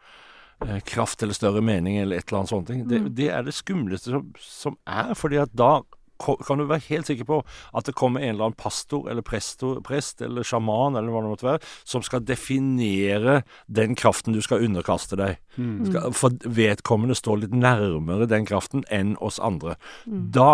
[0.65, 2.67] eh, kraft eller større mening eller et eller annet sånt.
[2.67, 3.13] Det, Mm.
[3.15, 5.81] det er det skumleste som, som er, fordi at da
[6.17, 7.35] kan du være helt sikker på
[7.77, 11.29] at det kommer en eller annen pastor eller presto, prest eller sjaman eller hva det
[11.29, 15.37] måtte være, som skal definere den kraften du skal underkaste deg.
[15.61, 15.75] Mm.
[15.91, 19.75] Skal, for vedkommende står litt nærmere den kraften enn oss andre.
[20.09, 20.31] Mm.
[20.33, 20.49] Da,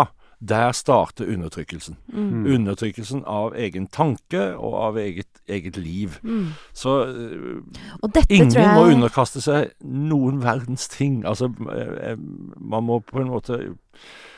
[0.48, 1.96] der starter undertrykkelsen.
[2.12, 2.46] Mm.
[2.54, 6.18] Undertrykkelsen av egen tanke og av eget, eget liv.
[6.22, 6.52] Mm.
[6.72, 6.96] Så
[8.02, 11.22] Og dette Ingen tror jeg må underkaste seg noen verdens ting.
[11.26, 12.16] Altså, eh, eh,
[12.58, 13.60] man må på en måte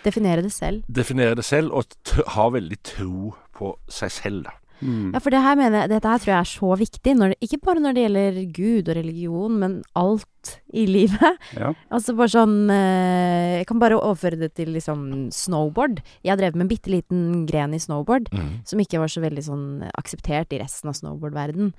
[0.04, 0.84] Definere det selv.
[0.86, 4.44] definere det selv, og t ha veldig tro på seg selv.
[4.44, 4.50] Da.
[4.80, 5.14] Mm.
[5.14, 7.14] Ja, for det her mener jeg, dette her tror jeg er så viktig.
[7.16, 11.40] Når det, ikke bare når det gjelder Gud og religion, men alt i livet.
[11.58, 11.72] Ja.
[11.90, 16.02] Altså bare sånn eh, Jeg kan bare overføre det til liksom snowboard.
[16.26, 18.28] Jeg drevet med en bitte liten gren i snowboard
[18.66, 19.66] som ikke var så veldig sånn
[19.98, 21.72] akseptert i resten av snowboardverden.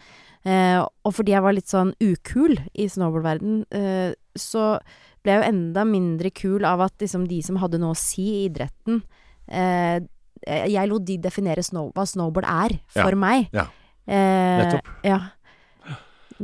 [0.47, 4.77] Eh, og fordi jeg var litt sånn ukul i snowboardverden, eh, så
[5.23, 8.27] ble jeg jo enda mindre kul av at liksom de som hadde noe å si
[8.31, 9.01] i idretten
[9.47, 9.99] eh,
[10.45, 13.49] Jeg lot de definere snow, hva snowboard er for Ja, meg.
[13.53, 13.65] ja.
[14.07, 14.87] Eh, Nettopp.
[15.03, 15.19] Ja.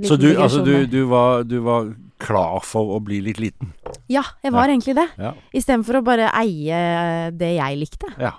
[0.03, 1.91] Så du, altså, du, du, var, du var
[2.23, 3.73] klar for å bli litt liten?
[4.09, 4.73] Ja, jeg var Ja.
[4.73, 5.05] egentlig det.
[5.21, 5.33] Ja.
[5.53, 8.09] Istedenfor å bare eie det jeg likte.
[8.19, 8.33] ja.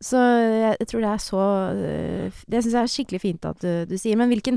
[0.00, 1.40] Så jeg, jeg tror det er så
[2.48, 4.16] Det syns jeg er skikkelig fint at du, sier.
[4.16, 4.56] Men hvilken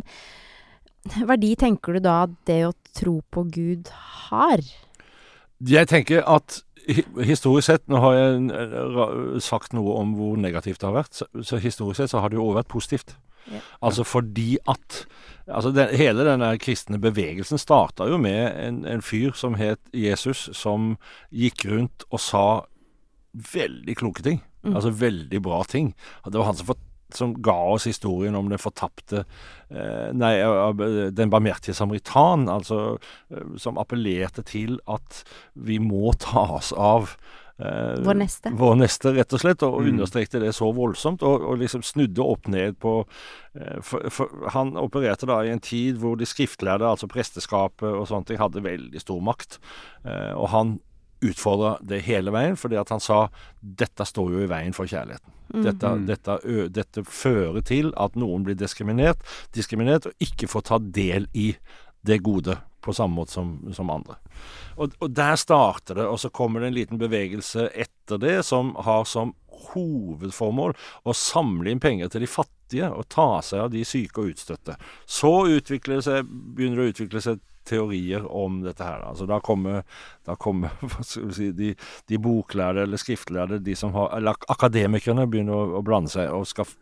[1.28, 3.90] verdi tenker du da at det å tro på Gud
[4.30, 4.64] har?
[5.60, 6.62] Jeg tenker at
[7.24, 11.28] historisk sett Nå har jeg eh, sagt noe om hvor negativt det har vært, så,
[11.46, 13.16] så historisk sett så har det jo også vært positivt.
[13.52, 13.60] Ja.
[13.84, 15.02] Altså fordi at
[15.52, 20.46] altså den, Hele denne kristne bevegelsen starta jo med en, en fyr som het Jesus,
[20.56, 20.94] som
[21.32, 22.46] gikk rundt og sa
[23.54, 24.40] veldig kloke ting.
[24.64, 24.76] Mm.
[24.78, 25.92] Altså veldig bra ting.
[26.24, 29.24] Det var han som, fort- som ga oss historien om den fortapte
[29.70, 30.34] eh, Nei,
[31.16, 32.98] den barmhjertige samaritan, altså
[33.32, 35.24] eh, som appellerte til at
[35.54, 37.16] vi må ta oss av
[37.60, 38.54] eh, Vår neste.
[38.58, 39.92] Vår neste, rett og slett, og Mm.
[39.94, 43.04] understrekte det så voldsomt, og, og liksom snudde opp ned på
[43.86, 48.26] for, for Han opererte da i en tid hvor de skriftlærde, altså presteskapet og sånne
[48.26, 49.60] ting, hadde veldig stor makt.
[50.34, 50.80] Og han
[51.30, 53.28] utfordra det hele veien, fordi at han sa
[53.62, 55.32] dette står jo i veien for kjærligheten.
[55.54, 56.06] Dette, Mhm.
[56.08, 59.20] dette, ø, dette fører til at noen blir diskriminert,
[59.54, 61.56] diskriminert og ikke får ta del i
[62.04, 64.16] det gode på samme måte som, som andre.
[64.78, 68.74] Og, og der starter det, og så kommer det en liten bevegelse etter det som
[68.76, 69.36] har som
[69.74, 70.74] hovedformål
[71.06, 74.76] å samle inn penger til de fattige og ta seg av de syke og utstøtte.
[75.06, 79.04] Så det seg, begynner det å utvikle seg teorier om dette her.
[79.08, 79.84] Altså da kommer,
[80.28, 81.70] da kommer hva skal vi si, de,
[82.12, 86.48] de boklærde eller skriftlærde, de som har, eller akademikerne begynner å, å blande seg og
[86.50, 86.76] skal f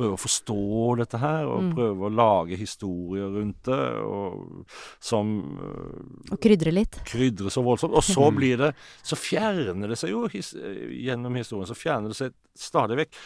[0.00, 0.58] prøve å forstå
[1.02, 1.72] dette her, og Mm.
[1.76, 4.64] prøve å lage historier rundt det, og,
[5.02, 6.96] som øh, Og krydre litt.
[7.04, 7.92] krydre så voldsomt.
[7.98, 8.70] Og så blir det
[9.04, 13.18] Så fjerner det seg jo his, gjennom historien så fjerner det seg stadig vekk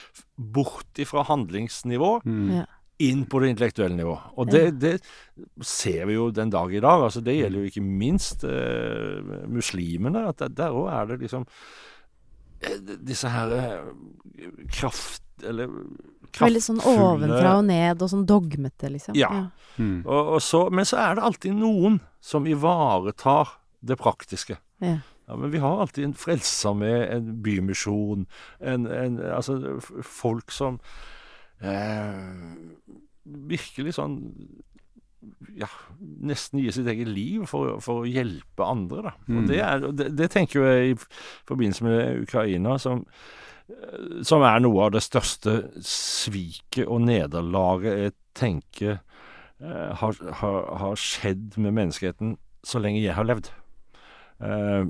[0.57, 2.51] bort ifra handlingsnivå Mm.
[2.59, 2.65] Ja.
[3.03, 4.15] Inn på det intellektuelle nivå.
[4.39, 4.93] Og det, det
[5.67, 7.03] ser vi jo den dag i dag.
[7.09, 9.19] Altså Det gjelder jo ikke minst eh,
[9.51, 10.29] muslimene.
[10.31, 11.47] At der- òg er det liksom
[12.63, 15.23] eh, disse her eh, kraft...
[15.45, 15.69] Eller
[16.35, 19.15] Veldig sånn ovenfra og ned og sånn dogmete, liksom.
[19.19, 19.29] Ja.
[19.79, 20.01] Mm.
[20.03, 23.53] og, og så, men så er det alltid noen som ivaretar
[23.87, 24.57] det praktiske.
[24.83, 24.97] Ja.
[25.29, 28.27] Ja, Men vi har alltid en frelser med en bymisjon,
[28.61, 31.14] en, en, altså folk som eh,
[33.25, 34.19] virkelig sånn
[35.57, 35.69] ja,
[36.25, 39.09] nesten gir sitt eget liv for, for å hjelpe andre.
[39.09, 39.15] Da.
[39.29, 39.39] Mm.
[39.39, 40.99] Og det, er, det, det tenker jeg i
[41.49, 43.05] forbindelse med Ukraina, som,
[43.71, 50.61] eh, som er noe av det største sviket og nederlaget jeg tenker eh, har, har,
[50.83, 53.53] har skjedd med menneskeheten så lenge jeg har levd.
[54.45, 54.89] Eh,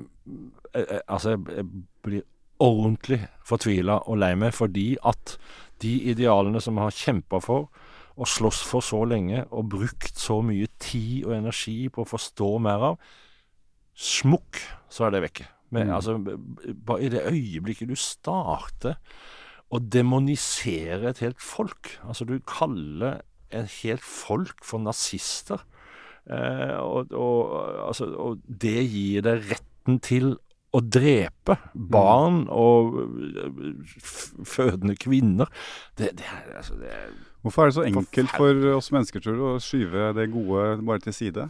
[0.73, 2.25] eh, altså, jeg, jeg blir
[2.63, 5.35] ordentlig fortvila og lei meg fordi at
[5.83, 7.69] de idealene som vi har kjempa for
[8.15, 12.51] og slåss for så lenge og brukt så mye tid og energi på å forstå
[12.63, 12.99] mer av,
[13.95, 14.61] smukk,
[14.91, 15.47] så er det vekke.
[15.71, 15.95] Men Mm.
[15.95, 16.17] altså,
[16.85, 18.95] bare i det øyeblikket du starter
[19.71, 25.59] å demonisere et helt folk, altså du kaller et helt folk for nazister,
[26.29, 30.37] eh, og, og, altså, og det gir deg retten til
[30.75, 33.75] å drepe barn og øh,
[34.45, 35.51] fødende kvinner.
[35.97, 37.13] Det, det, altså, det er
[37.45, 41.03] Hvorfor er det så enkelt for oss mennesker tror du, å skyve det gode bare
[41.03, 41.43] til side?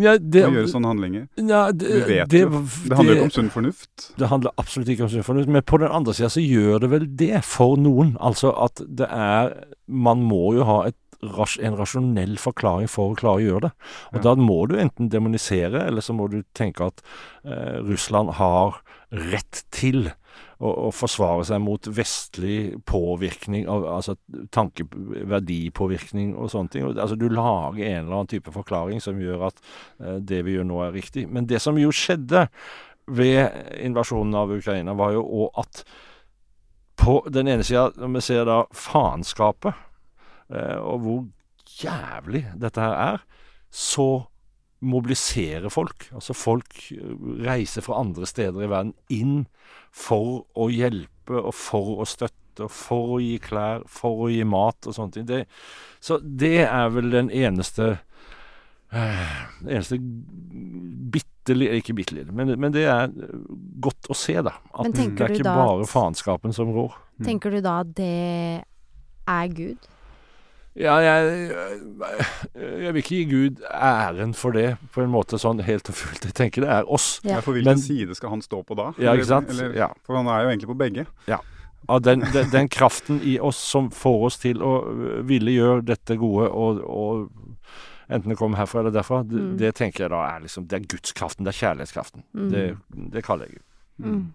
[0.00, 1.26] ja, det, Og gjøre sånne handlinger?
[1.36, 2.62] ja, det, Vi vet det, jo.
[2.88, 4.06] Det handler jo ikke om sunn fornuft.
[4.16, 6.90] Det handler absolutt ikke om sunn fornuft, men på den andre sida så gjør det
[6.94, 8.14] vel det for noen.
[8.16, 9.52] Altså at det er
[9.86, 13.72] Man må jo ha et, ras- en rasjonell forklaring for å klare å gjøre det.
[14.12, 14.22] Og Ja.
[14.22, 17.02] da må du enten demonisere, eller så må du tenke at
[17.44, 18.80] eh, Russland har
[19.12, 20.10] rett til
[20.60, 24.16] å, å forsvare seg mot vestlig påvirkning, av, altså
[24.50, 26.86] tanke, verdipåvirkning og sånne ting.
[26.96, 29.60] Altså Du lager en eller annen type forklaring som gjør at
[30.00, 31.28] eh, det vi gjør nå, er riktig.
[31.28, 32.48] Men det som jo skjedde
[33.06, 33.50] ved
[33.82, 35.84] invasjonen av Ukraina, var jo òg at
[37.02, 39.74] på den ene sida, når vi ser da faenskapet,
[40.82, 41.22] og hvor
[41.82, 43.24] jævlig dette her er,
[43.72, 44.06] så
[44.82, 46.08] mobiliserer folk.
[46.12, 49.44] Altså folk eh, reiser fra andre steder i verden inn
[49.94, 54.42] for å hjelpe og for å støtte og for å gi klær, for å gi
[54.44, 55.28] mat og sånne ting.
[55.30, 55.44] Det,
[56.04, 57.94] så det er vel den eneste
[58.92, 59.96] den eneste
[61.12, 63.38] bitte lille Ikke bitte lille, men, men det er eh,
[63.82, 64.52] godt å se, da.
[64.76, 66.92] At det er ikke bare at- faenskapen som rår.
[67.24, 68.10] Tenker du da at det
[69.32, 69.88] er Gud?
[70.74, 71.50] Ja, jeg,
[72.56, 76.24] jeg vil ikke gi Gud æren for det, på en måte sånn helt og fullt.
[76.30, 77.18] Jeg tenker det er oss.
[77.24, 77.34] Ja.
[77.36, 78.86] Men, For hvilken Men- side skal han stå på da?
[78.98, 79.50] Ja, ikke sant?
[79.52, 79.90] Eller, Ja.
[80.06, 81.06] For han er jo egentlig på begge.
[81.88, 85.82] Av den, den, den kraften i oss som får oss til å øh, ville gjøre
[85.84, 87.30] dette gode, og, og
[88.08, 89.56] enten det kommer herfra eller derfra, det, Mm.
[89.58, 92.22] det tenker jeg da er liksom Det er gudskraften, det er kjærlighetskraften.
[92.32, 92.50] Mm.
[92.52, 92.62] Det,
[93.12, 94.06] det kaller jeg Gud.
[94.06, 94.32] Mm.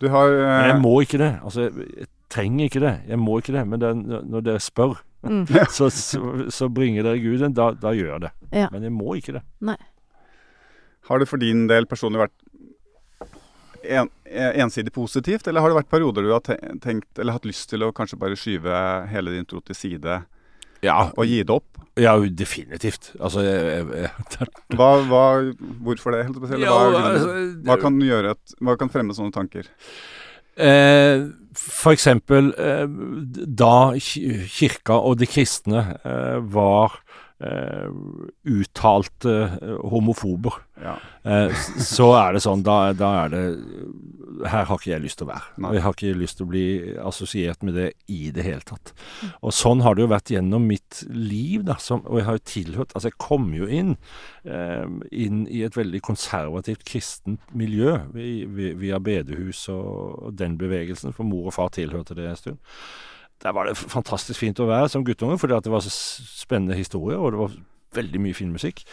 [0.00, 1.32] Du har Men eh, jeg må ikke det.
[1.44, 2.94] Altså, jeg, jeg trenger ikke det.
[3.08, 3.66] Jeg må ikke det.
[3.68, 5.44] Men det, er når dere spør, Mm.
[5.76, 6.20] så, så,
[6.52, 8.32] så bringer dere Gud en, da, da gjør jeg det.
[8.64, 8.70] Ja.
[8.72, 9.44] Men jeg må ikke det.
[11.08, 12.36] Har det for din del personlig vært
[13.84, 16.44] en, eh, ensidig positivt, eller har det vært perioder du har
[16.80, 18.78] tenkt eller hatt lyst til å kanskje bare skyve
[19.12, 20.22] hele din tro til side
[20.84, 21.80] Ja, og gi det opp?
[22.00, 23.12] ja definitivt.
[23.20, 25.24] Altså, jeg, jeg, jeg, Hva, hva,
[25.86, 26.24] hvorfor det?
[26.26, 26.66] helt spesielt?
[26.66, 29.68] Hva, altså, hva, kan gjøre et, hva kan fremme sånne tanker?
[30.56, 32.86] Eh, for eksempel eh,
[33.46, 37.00] da kirka og de kristne eh, var
[37.40, 37.88] eh,
[38.44, 40.96] uttalte uh, homofober, Ja.
[41.24, 43.42] uh, så er det sånn da, da er det
[44.50, 45.44] Her har ikke jeg lyst til å være.
[45.62, 45.68] Nei.
[45.70, 46.62] Og jeg har ikke lyst til å bli
[46.98, 48.90] assosiert med det i det hele tatt.
[49.46, 51.76] Og sånn har det jo vært gjennom mitt liv, da.
[51.78, 53.94] Som, og jeg har jo tilhørt Altså, jeg kom jo inn
[55.14, 61.14] inn i et veldig konservativt kristent miljø vi- vi- via bedehus og, og den bevegelsen,
[61.14, 62.58] for mor og far tilhørte det en stund.
[63.42, 66.76] Der var det fantastisk fint å være som guttunge, fordi at det var så spennende
[66.78, 67.56] historie, og det var
[67.94, 68.84] veldig mye fin musikk.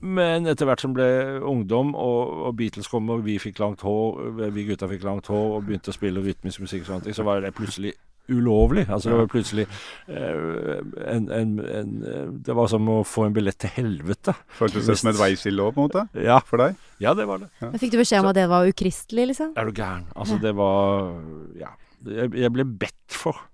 [0.00, 1.06] Men etter hvert som ble
[1.42, 4.20] ungdom, og, og Beatles kom, og vi fikk langt hår,
[4.54, 7.26] vi gutta fikk langt hår, og begynte å spille rytmisk musikk og sånne ting, så
[7.26, 7.96] var det plutselig
[8.28, 8.84] ulovlig.
[8.92, 9.64] Altså det var plutselig
[10.12, 14.34] eh, en, en, en, eh, Det var som å få en billett til helvete.
[14.58, 16.04] Føltes det som et veiskille òg, på en måte?
[16.26, 16.76] Ja, For deg?
[17.02, 17.48] ja det var det.
[17.64, 19.54] Men Fikk du beskjed om at det var ukristelig, liksom?
[19.56, 20.06] Er du gæren?
[20.14, 21.14] Altså, det var
[21.58, 21.74] Ja.
[22.06, 23.47] Jeg, jeg ble bedt for eh,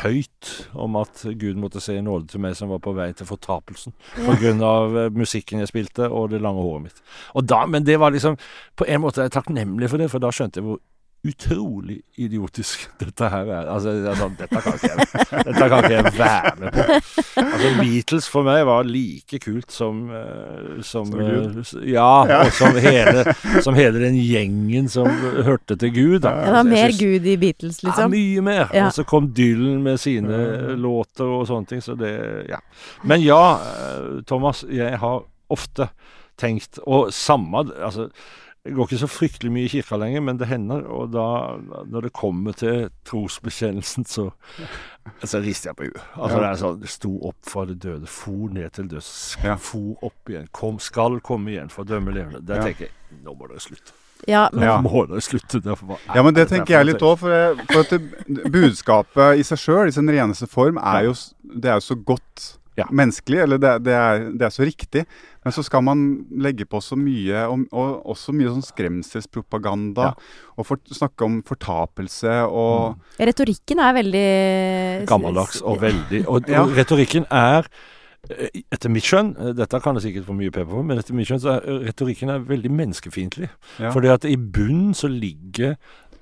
[0.00, 3.28] høyt om at Gud måtte se i nåde til meg som var på vei til
[3.28, 3.94] fortapelsen
[4.66, 7.02] av eh, musikken jeg spilte og det lange håret mitt.
[7.34, 8.36] Og da, Men det var liksom
[8.76, 10.80] På en måte er jeg takknemlig for det, for da skjønte jeg hvor
[11.26, 13.66] utrolig idiotisk dette her er.
[13.68, 15.08] Altså, sånn, dette, kan ikke jeg,
[15.50, 16.84] dette kan ikke jeg være med på.
[17.42, 21.60] Altså, Beatles for meg var like kult som, eh, som, Som Gud?
[21.60, 22.06] eh, ja,
[22.40, 23.24] og som hele,
[23.66, 25.08] som hele den gjengen som
[25.44, 26.18] hørte til Gud.
[26.24, 26.32] Da.
[26.40, 28.00] Det var altså, mer synes- Gud i Beatles, liksom?
[28.06, 28.64] ja, mye mer.
[28.72, 28.86] Ja.
[28.88, 30.40] Og så kom Dylan med sine
[30.80, 31.84] låter og sånne ting.
[31.84, 32.14] Så det,
[32.48, 32.62] ja.
[33.04, 35.90] Men ja, eh, Thomas, jeg har ofte
[36.40, 38.06] tenkt Og samme altså,
[38.64, 40.82] Jeg går ikke så fryktelig mye i kirka lenger, men det hender.
[40.92, 41.22] Og da,
[41.88, 44.26] når det kommer til trosbekjennelsen, så,
[45.30, 46.02] så rister jeg på huet.
[46.16, 46.42] Altså, Ja.
[46.42, 49.56] det er sånn Sto opp fra det døde, for ned til døds, Ja.
[49.56, 52.44] for opp igjen, kom, skal komme igjen for å dømme levende.
[52.44, 52.62] Der Ja.
[52.68, 53.92] tenker jeg nå må dere slutte.
[54.28, 54.80] Ja, men Nå Ja.
[54.84, 55.62] må dere slutte.
[55.64, 57.16] Er Ja, men det er tenker jeg litt òg.
[57.18, 61.14] For, for at budskapet i seg sjøl, i sin reneste form, er jo,
[61.56, 62.86] det er jo så godt Ja.
[62.90, 63.42] menneskelig.
[63.44, 65.04] Eller det, det, er, det er så riktig.
[65.44, 66.02] Men så skal man
[66.44, 70.10] legge på så mye, og, og også mye sånn skremselspropaganda.
[70.10, 70.34] Ja.
[70.58, 74.26] Og for, snakke om fortapelse og retorikken er veldig
[75.08, 76.62] gammeldags og veldig Og, Ja.
[76.64, 77.66] og retorikken er
[78.28, 81.16] eh, etter mitt skjønn, eh, dette kan jeg sikkert få mye pepper for, men etter
[81.16, 83.48] mitt skjønn så er retorikken er veldig menneskefiendtlig.
[83.80, 83.90] Ja.
[83.94, 85.76] Fordi at i bunnen så ligger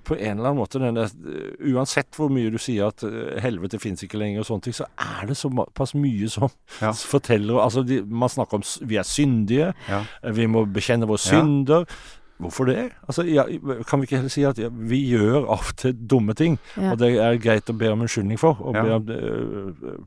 [0.08, 3.78] på en eller annen måte denne eh, Uansett hvor mye du sier at eh, helvete
[3.82, 6.48] fins ikke lenger og sånne ting, så er det såpass mye som
[6.80, 6.92] Ja.
[7.14, 10.02] forteller Altså, de, man snakker om vi er syndige, Ja.
[10.22, 11.36] eh, vi må bekjenne våre Ja.
[11.38, 11.84] synder.
[12.38, 12.92] Hvorfor det?
[13.10, 13.42] Altså, ja,
[13.88, 16.92] kan vi ikke heller si at ja, vi gjør av og til dumme ting, Ja.
[16.92, 18.84] og det er greit å be om unnskyldning for, og Ja.
[18.84, 19.98] be om, øh,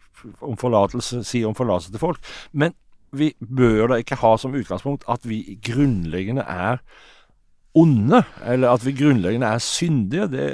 [0.42, 2.20] om forlatelse, si om forlatelse til folk.
[2.54, 2.74] Men
[3.12, 6.80] vi bør da ikke ha som utgangspunkt at vi grunnleggende er
[7.78, 10.28] onde, eller at vi grunnleggende er syndige.
[10.32, 10.48] Det,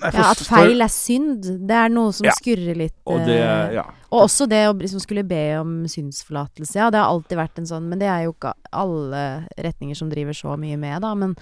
[0.00, 1.42] Ja, at feil er synd.
[1.68, 2.32] Det er noe som Ja.
[2.32, 2.94] skurrer litt.
[3.04, 3.82] og det eh, Ja.
[4.10, 6.74] Og også det å liksom skulle be om synsforlatelse.
[6.74, 10.08] Ja, det har alltid vært en sånn Men det er jo ikke alle retninger som
[10.08, 11.14] driver så mye med, da.
[11.14, 11.36] Men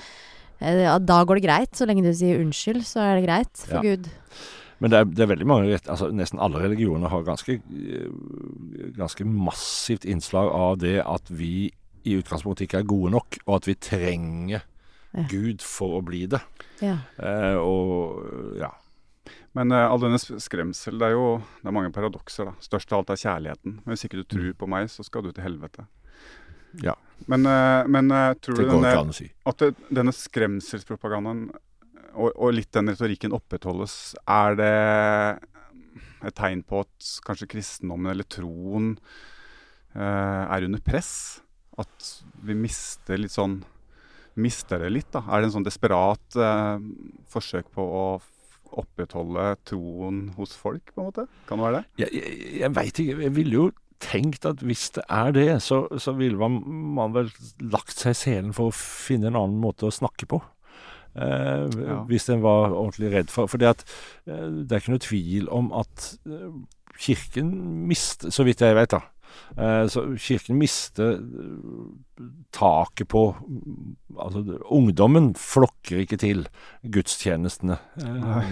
[0.60, 1.70] eh, da går det greit.
[1.72, 3.80] Så lenge du sier unnskyld, så er det greit for Ja.
[3.94, 4.08] Gud.
[4.80, 9.24] Men det er, det er veldig mange altså Nesten alle religioner har ganske, eh, ganske
[9.24, 11.70] massivt innslag av det at vi
[12.04, 14.62] i utgangspunktet ikke er gode nok, og at vi trenger.
[15.30, 16.40] Gud for å bli det.
[16.84, 16.98] Ja.
[17.16, 18.72] Eh, og ja.
[19.56, 21.28] Men eh, all denne skremsel, det er jo
[21.62, 22.50] det er mange paradokser.
[22.50, 22.56] da.
[22.64, 23.78] Størst av alt er kjærligheten.
[23.84, 25.86] Men hvis ikke du tror på meg, så skal du til helvete.
[26.84, 26.94] Ja.
[27.26, 29.30] Men, eh, men eh, tror Det du denne, si.
[29.48, 31.48] at det, denne skremselspropagandaen
[32.18, 34.74] og, og litt den retorikken opprettholdes, er det
[36.26, 38.94] et tegn på at kanskje kristendommen eller troen
[39.94, 41.40] eh, er under press?
[41.78, 43.60] At vi mister litt sånn
[44.38, 45.24] Mister det litt, da?
[45.26, 46.78] Er det en sånn desperat eh,
[47.32, 48.04] forsøk på å
[48.78, 51.24] opprettholde troen hos folk, på en måte?
[51.48, 51.84] Kan det være det?
[52.04, 53.16] Jeg, jeg, jeg veit ikke.
[53.24, 53.66] Jeg ville jo
[53.98, 56.60] tenkt at hvis det er det, så, så ville man,
[56.94, 57.32] man vel
[57.72, 60.38] lagt seg i selen for å finne en annen måte å snakke på.
[61.18, 62.02] Eh, Ja.
[62.06, 66.52] Hvis en var ordentlig redd for For det er ikke noe tvil om at eh,
[66.98, 67.50] Kirken
[67.88, 69.17] mister, så vidt jeg vet, da eh,
[69.90, 72.24] så Kirken mister eh,
[72.54, 73.22] taket på
[74.18, 76.46] Altså, ungdommen flokker ikke til
[76.82, 78.48] gudstjenestene eh,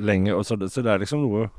[0.00, 0.38] lenger.
[0.38, 1.50] Og så, det, så det er liksom noe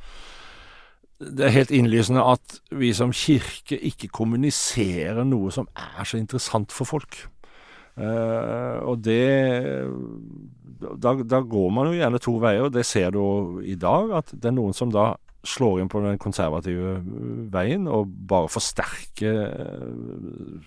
[1.19, 6.73] Det er helt innlysende at vi som kirke ikke kommuniserer noe som er så interessant
[6.73, 7.23] for folk.
[7.97, 9.25] Uh, og det
[10.77, 14.11] da, da går man jo gjerne to veier, og det ser du i dag.
[14.19, 15.15] At det er noen som da
[15.47, 19.39] slår inn på den konservative øh, veien og bare forsterker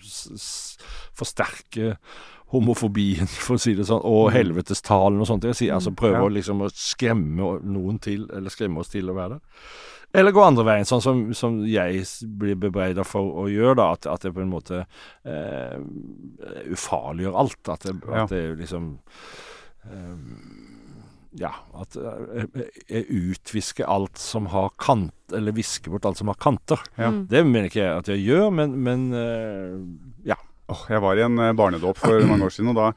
[0.03, 0.77] s-
[1.17, 1.95] Forsterker
[2.51, 5.45] homofobien, for å si det sånn, og helvetestalen og sånt.
[5.47, 6.33] Jeg sier, altså prøver Ja.
[6.39, 9.63] liksom å skremme noen til, eller skremme oss til å være der.
[10.19, 13.85] Eller gå andre veien, sånn som, som jeg blir bebreida for å gjøre, da.
[13.95, 14.81] At, at det på en måte
[15.23, 15.77] eh,
[16.73, 17.61] ufarliggjør alt.
[17.71, 18.23] At det, Ja.
[18.25, 18.89] at det liksom
[19.87, 20.17] eh,
[21.39, 22.45] Ja, at eh,
[22.91, 26.81] jeg utvisker alt som har kant, eller visker bort alt som har kanter.
[26.99, 27.07] Ja.
[27.13, 27.21] Mm.
[27.31, 29.75] Det mener ikke jeg at jeg gjør, men, men eh,
[30.33, 30.35] ja.
[30.71, 32.89] Oh, jeg var i en eh, barnedåp for mange år siden, og da,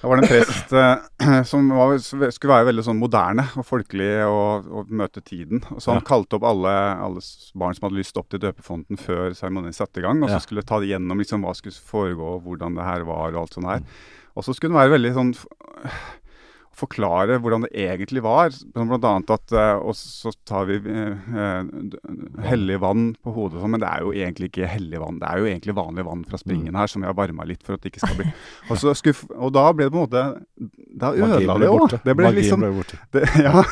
[0.00, 4.08] da var det en prest eh, som var, skulle være veldig sånn moderne og folkelig
[4.24, 5.62] og, og møte tiden.
[5.72, 6.08] Og så han Ja.
[6.14, 6.72] kalte opp alle,
[7.04, 7.24] alle
[7.60, 10.36] barn som hadde lyst opp til døpefonten før seremonien satte i gang, og Ja.
[10.40, 13.56] så skulle ta det gjennom liksom, hva skulle foregå, hvordan det her var og alt
[13.60, 13.84] sånt her.
[14.36, 15.32] Og så skulle han være veldig sånn
[16.78, 18.50] forklare hvordan det egentlig var.
[18.74, 21.62] Blant annet at eh, Og så tar vi eh, eh,
[22.48, 25.20] hellig vann på hodet, sånn, men det er jo egentlig ikke hellig vann.
[25.22, 27.76] Det er jo egentlig vanlig vann fra springen her som vi har varma litt for
[27.78, 28.28] at det ikke skal bli
[28.70, 30.24] Og, så skulle, og da ble det på en måte
[31.04, 31.94] Da ødela det òg.
[32.04, 32.98] Det ble Magien liksom ble borte.
[33.14, 33.62] det, Ja.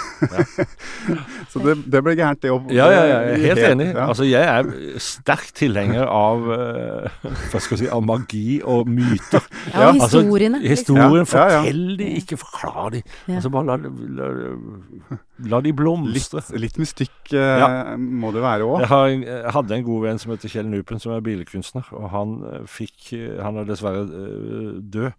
[1.53, 2.71] så det, det ble gærent, det òg.
[2.75, 3.89] Ja, ja, ja, helt enig.
[3.93, 4.07] Ja.
[4.13, 4.71] Altså, jeg er
[5.03, 9.43] sterk tilhenger av Hva skal jeg si Av magi og myter.
[9.73, 10.61] Ja, og Altså, historiene.
[10.63, 10.77] liksom.
[10.77, 11.61] Historien, Ja, ja, ja.
[11.63, 13.03] fortell de, ikke forklar de.
[13.29, 13.39] Ja.
[13.39, 13.77] Altså, bare la,
[14.19, 15.19] la,
[15.53, 16.43] la de blomstre.
[16.45, 18.85] Litt, litt mystikk eh, må det være òg.
[18.87, 21.89] Jeg, jeg hadde en god venn som heter Kjell Nupen, som er billedkunstner.
[21.99, 25.11] Og han eh, fikk eh, Han er dessverre eh, død.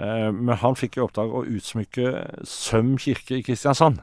[0.00, 2.14] Eh, men han fikk i oppdrag å utsmykke
[2.48, 4.00] Søm kirke i Kristiansand.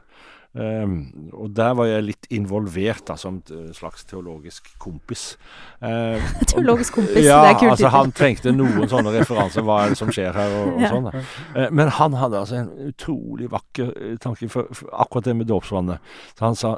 [0.58, 5.36] Um, og der var jeg litt involvert da, som et eh, slags teologisk kompis.
[5.84, 7.72] Eh, Teologisk kompis, ja, det er kult.
[7.74, 9.62] altså han trengte noen sånne referanser.
[9.66, 10.90] Hva er det som skjer her, og, og Ja.
[10.94, 11.10] sånn.
[11.12, 15.50] Eh, men han hadde altså en utrolig vakker eh, tanke for, for akkurat det med
[15.52, 16.10] dåpsvannet.
[16.34, 16.74] Så han sa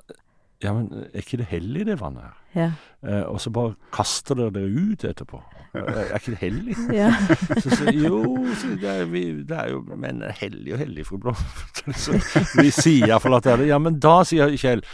[0.60, 2.36] ja, men er ikke det hellig, det vannet her?
[2.52, 2.70] Ja.
[3.00, 5.38] Uh, og så bare kaster dere det ut etterpå.
[5.74, 6.76] Eh, er ikke det hellig?
[7.00, 7.10] Ja.
[7.62, 8.22] Så, så, jo,
[8.58, 11.38] så det, er, vi, det er jo Men hellig og hellig, fru Blom.
[11.94, 12.16] så
[12.58, 13.70] vi sier iallfall at det er det.
[13.70, 14.84] Ja, men da, sier Kjell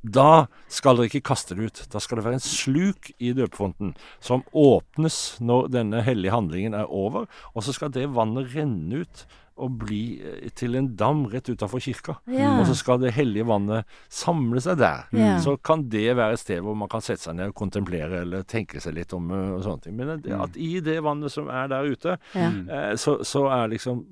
[0.00, 1.80] da skal dere ikke kaste det ut.
[1.92, 3.90] Da skal det være en sluk i døpefonten
[4.24, 9.26] som åpnes når denne hellige handlingen er over, og så skal det vannet renne ut
[9.60, 12.14] og bli eh, til en dam rett utafor kirka.
[12.30, 12.52] Ja.
[12.60, 15.06] Og så skal det hellige vannet samle seg der.
[15.12, 15.34] Ja.
[15.42, 18.42] Så kan det være et sted hvor man kan sette seg ned og kontemplere eller
[18.48, 19.96] tenke seg litt om eh, og sånne ting.
[19.98, 22.48] Men at, at i det vannet som er der ute, Ja.
[22.48, 24.04] eh, så, så er liksom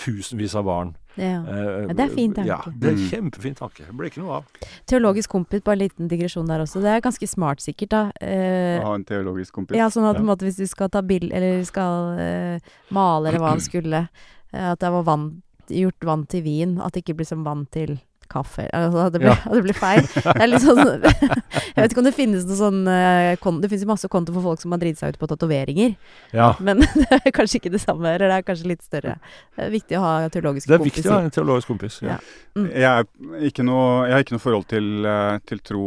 [0.00, 1.42] tusenvis av barn Ja.
[1.44, 2.46] eh, Ja, det er fin tanke.
[2.48, 3.08] Ja, det er Mm.
[3.10, 3.84] kjempefin tanke.
[3.86, 4.44] Det blir ikke noe av.
[4.88, 6.80] Teologisk kompis, bare en liten digresjon der også.
[6.80, 8.02] Det er ganske smart sikkert, da.
[8.20, 9.76] Eh, Å ha en teologisk kompis.
[9.76, 10.24] ja, sånn at på Ja.
[10.24, 12.58] en måte hvis du skal ta bild, eller skal eh,
[12.90, 14.08] male, eller hva han skulle,
[14.52, 17.66] eh, at det var vann, gjort vann til vin, at det ikke blir som vann
[17.70, 18.00] til
[18.30, 18.68] kaffe.
[18.72, 19.52] Altså det blir, Ja.
[19.56, 20.06] det blir feil.
[20.14, 20.80] Det er litt sånn
[21.70, 24.32] Jeg vet ikke om det finnes noe sånn eh, kon Det finnes jo masse konto
[24.36, 25.94] for folk som har driti seg ut på tatoveringer,
[26.36, 26.52] Ja.
[26.60, 29.16] men det er kanskje ikke det samme, eller det er kanskje litt større.
[29.56, 30.96] Det er viktig å ha teologiske Det er kompiser.
[31.02, 32.00] viktig å ha en teologisk kompis.
[32.06, 32.16] Ja.
[32.16, 32.18] Ja.
[32.56, 33.06] Jeg,
[33.38, 35.84] er ikke noe, jeg har ikke noe forhold til, eh, til tro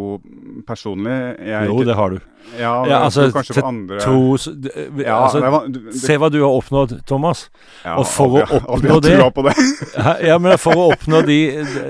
[0.67, 1.17] personlig.
[1.43, 2.21] Jeg er Jo, ikke, det har du.
[2.59, 5.77] Ja, Ja, altså, kanskje til på andre Tro s- eh, ja, altså, det var, du,
[5.85, 7.45] det, Se hva du har oppnådd, Thomas.
[7.85, 10.27] ja, og for å oppnå det- det.
[10.27, 11.37] Ja, men for å oppnå de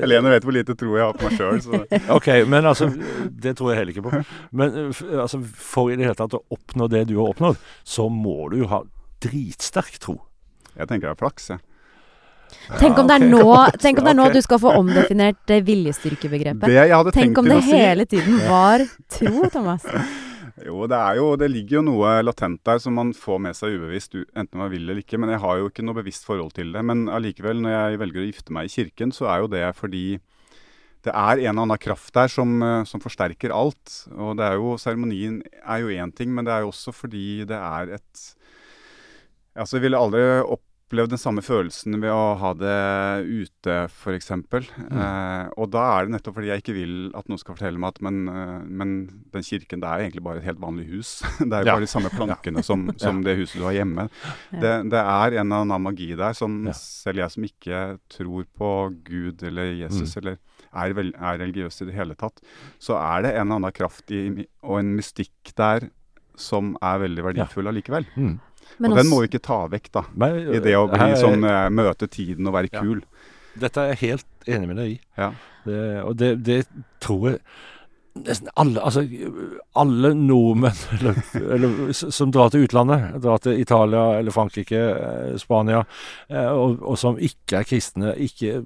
[0.01, 1.85] Helene vet hvor lite tro jeg har på meg sjøl.
[2.17, 4.23] Ok, men altså Det tror jeg heller ikke på.
[4.51, 8.09] Men eh, altså, for i det hele tatt å oppnå det du har oppnådd, så
[8.11, 8.83] må du jo ha
[9.23, 10.17] dritsterk tro.
[10.73, 11.63] Jeg tenker det er flaks, jeg.
[12.79, 13.45] Tenk om det er nå,
[13.83, 16.67] tenk om det er nå du skal få omdefinert det viljestyrkebegrepet.
[16.69, 18.85] Det jeg hadde Tenk tenkt om til det si hele tiden var
[19.17, 19.87] tro, Thomas.
[20.63, 23.73] Jo, det er jo Det ligger jo noe latent der som man får med seg
[23.73, 25.17] ubevisst, enten man vil eller ikke.
[25.17, 26.83] Men jeg har jo ikke noe bevisst forhold til det.
[26.85, 30.03] Men allikevel, når jeg velger å gifte meg i kirken, så er jo det fordi
[31.03, 34.07] det er en eller annen kraft der som, eh, som forsterker alt.
[34.15, 37.43] Og det er jo Seremonien er jo én ting, men det er jo også fordi
[37.49, 38.35] det er et
[39.55, 42.77] Altså, jeg ville aldri opplevd den samme følelsen ved å ha det
[43.27, 44.31] ute, f.eks.
[44.33, 44.47] Mm.
[44.97, 47.93] Eh, og da er det nettopp fordi jeg ikke vil at noen skal fortelle meg
[47.93, 48.95] at men, eh, men
[49.33, 51.19] den kirken det er egentlig bare et helt vanlig hus.
[51.39, 51.75] det er jo Ja.
[51.77, 54.07] bare de samme plankene som, som det huset du har hjemme.
[54.49, 56.73] Det, det er en eller annen magi der som Ja.
[56.73, 58.73] selv jeg som ikke tror på
[59.05, 60.21] Gud eller Jesus Mm.
[60.23, 60.37] eller
[60.75, 62.41] er, vel, er religiøs i det hele tatt,
[62.81, 65.89] så er det en eller annen kraft i, og en mystikk der
[66.39, 68.07] som er veldig verdifull allikevel.
[68.17, 68.39] Mm.
[68.39, 70.01] og og den må vi ikke ta vekk, da.
[70.17, 72.81] Men, I det å bli her er- sånn eh, møte tiden og være Ja.
[72.81, 73.03] kul.
[73.59, 74.99] Dette er jeg helt enig med deg i.
[75.17, 75.31] Ja.
[75.63, 76.65] Det, og det, det
[76.99, 77.39] tror jeg
[78.13, 79.03] nesten alle Altså
[79.79, 81.21] alle nordmenn eller,
[81.55, 85.83] eller, som drar til utlandet, drar til Italia eller Frankrike, eh, Spania,
[86.29, 88.61] eh, og, og som ikke er kristne, ikke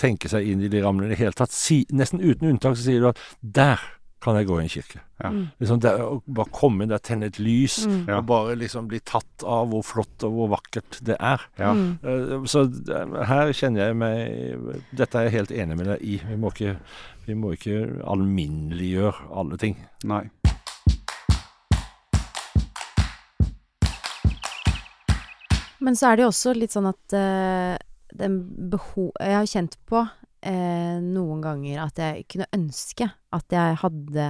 [0.00, 2.88] tenker seg inn i de rammene i det hele tatt, si, nesten uten unntak så
[2.88, 3.82] sier du at der
[4.24, 5.00] kan jeg gå i en kirke.
[5.20, 5.30] Ja.
[5.30, 5.42] Mm.
[5.60, 8.06] Liksom der, å bare komme inn der, tenne et lys, Mm.
[8.16, 11.42] Og bare liksom bli tatt av hvor flott og hvor vakkert det er.
[11.60, 11.72] Ja.
[11.76, 11.98] Mm.
[12.02, 16.16] Eh, Så eh, her kjenner jeg meg Dette er jeg helt enig med deg i.
[16.30, 16.76] Vi må ikke,
[17.26, 19.76] vi må ikke alminneliggjøre alle ting.
[20.04, 20.24] Nei.
[25.84, 27.74] Men så er det jo også litt sånn at uh,
[28.14, 28.38] den
[28.72, 30.04] behov Jeg har kjent på
[30.44, 34.26] eh, noen ganger at jeg kunne ønske at jeg hadde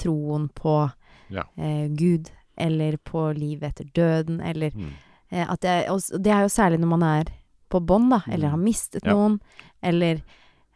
[0.00, 0.90] troen på
[1.30, 1.44] Ja.
[1.58, 4.90] eh, Gud, eller på livet etter døden, eller Mm.
[5.30, 7.24] eh, at jeg og Det er jo særlig når man er
[7.70, 8.50] på bånd, da, eller Mm.
[8.50, 9.12] har mistet Ja.
[9.12, 9.40] noen,
[9.82, 10.22] eller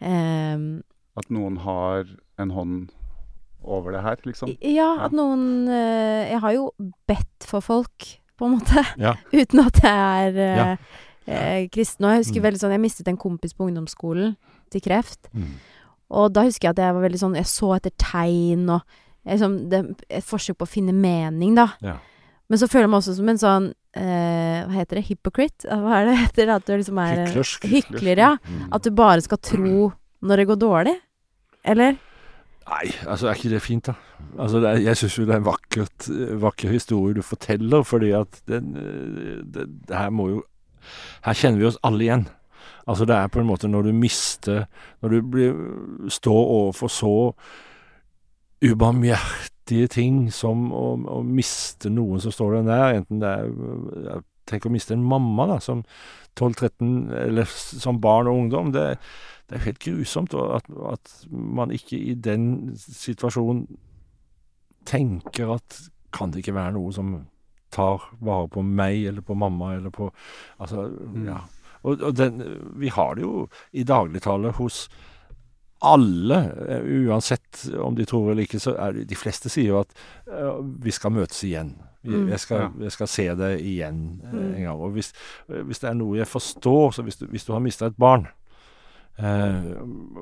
[0.00, 0.82] ehm,
[1.16, 2.04] At noen har
[2.38, 2.90] en hånd
[3.64, 4.56] over det her, liksom.
[4.62, 6.70] Ja, at noen eh, Jeg har jo
[7.08, 8.84] bedt for folk, på en måte.
[8.96, 9.14] Ja.
[9.32, 10.78] Uten at jeg er
[11.28, 12.04] eh, eh, kristen.
[12.06, 12.46] Og jeg husker Mm.
[12.48, 14.36] veldig sånn Jeg mistet en kompis på ungdomsskolen
[14.70, 15.28] til kreft.
[15.34, 15.54] Mm.
[16.10, 18.80] Og da husker jeg at jeg var veldig sånn Jeg så etter tegn og
[19.26, 21.68] liksom, det, Et forsøk på å finne mening, da.
[21.84, 21.98] Ja.
[22.48, 25.06] Men så føler jeg meg også som en sånn eh, Hva heter det?
[25.10, 25.68] Hypocrite?
[25.68, 26.48] Hva er det heter?
[26.56, 27.64] At du liksom er Hyklersk.
[27.68, 28.36] Hykler, ja.
[28.48, 28.68] Mm.
[28.72, 29.92] At du bare skal tro
[30.24, 30.94] når det går dårlig.
[31.64, 31.98] Eller?
[32.68, 33.94] Nei, altså er ikke det fint, da?
[34.38, 36.08] Altså, er, jeg syns jo det er en vakkert,
[36.42, 40.42] vakker historie du forteller, fordi at den, eh, det, det her må jo
[41.26, 42.26] Her kjenner vi oss alle igjen.
[42.88, 44.62] Altså det er på en måte når du mister
[45.02, 45.56] Når du blir,
[46.08, 47.14] står overfor så
[48.64, 53.34] ubarmhjertige ting som å, å miste noen som står deg nær, enten det
[54.16, 55.82] er Tenk å miste en mamma da, som
[56.38, 58.70] 12-13, eller som barn og ungdom.
[58.72, 58.84] Det,
[59.48, 63.66] det er helt grusomt at, at man ikke i den situasjonen
[64.88, 65.82] tenker at
[66.16, 67.12] kan det ikke være noe som
[67.70, 70.10] tar vare på meg eller på mamma eller på
[70.60, 70.88] Altså,
[71.26, 71.40] ja.
[71.86, 72.40] Og, og den,
[72.80, 74.88] vi har det jo i dagligtale hos
[75.80, 76.38] alle,
[76.68, 79.92] eh, uansett om de tror eller ikke, så er det De fleste sier jo at
[80.26, 81.76] uh, vi skal møtes igjen.
[82.02, 82.28] Mm.
[82.32, 84.54] Jeg, skal, jeg skal se deg igjen eh, Mm.
[84.56, 84.80] en gang.
[84.80, 85.12] Og hvis,
[85.46, 88.26] hvis det er noe jeg forstår, så hvis du, hvis du har mista et barn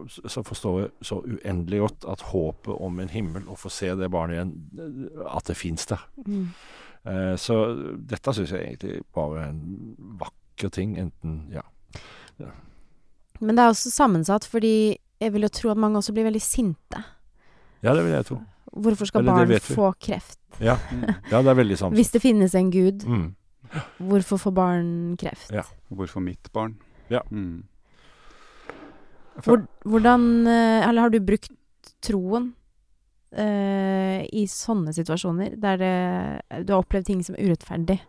[0.08, 4.10] så- forstår jeg så uendelig godt at håpet om en himmel, å få se det
[4.10, 6.00] barnet igjen, at det fins der.
[6.26, 6.48] Mm.
[7.06, 7.56] Eh, så
[8.10, 11.62] dette syns jeg egentlig bare er en vakker ting, enten Ja.
[13.40, 16.40] Men det er også sammensatt, fordi jeg vil jo tro at mange også blir veldig
[16.42, 17.02] sinte.
[17.84, 18.38] Ja, det vil jeg tro.
[18.72, 20.38] Hvorfor skal Eller barn få kreft?
[20.60, 20.76] Ja,
[21.30, 21.96] ja det er veldig sammensatt.
[22.00, 23.34] Hvis det finnes en gud, Mm.
[24.00, 25.52] hvorfor får barn kreft?
[25.52, 25.62] Ja.
[25.92, 26.76] Hvorfor mitt barn?
[27.10, 27.20] Ja.
[27.30, 27.64] Mm.
[29.84, 31.50] Hvordan eh, Eller har du brukt
[32.02, 32.54] troen
[33.38, 35.94] eh, i sånne situasjoner, der det,
[36.66, 38.00] du har opplevd ting som er urettferdig?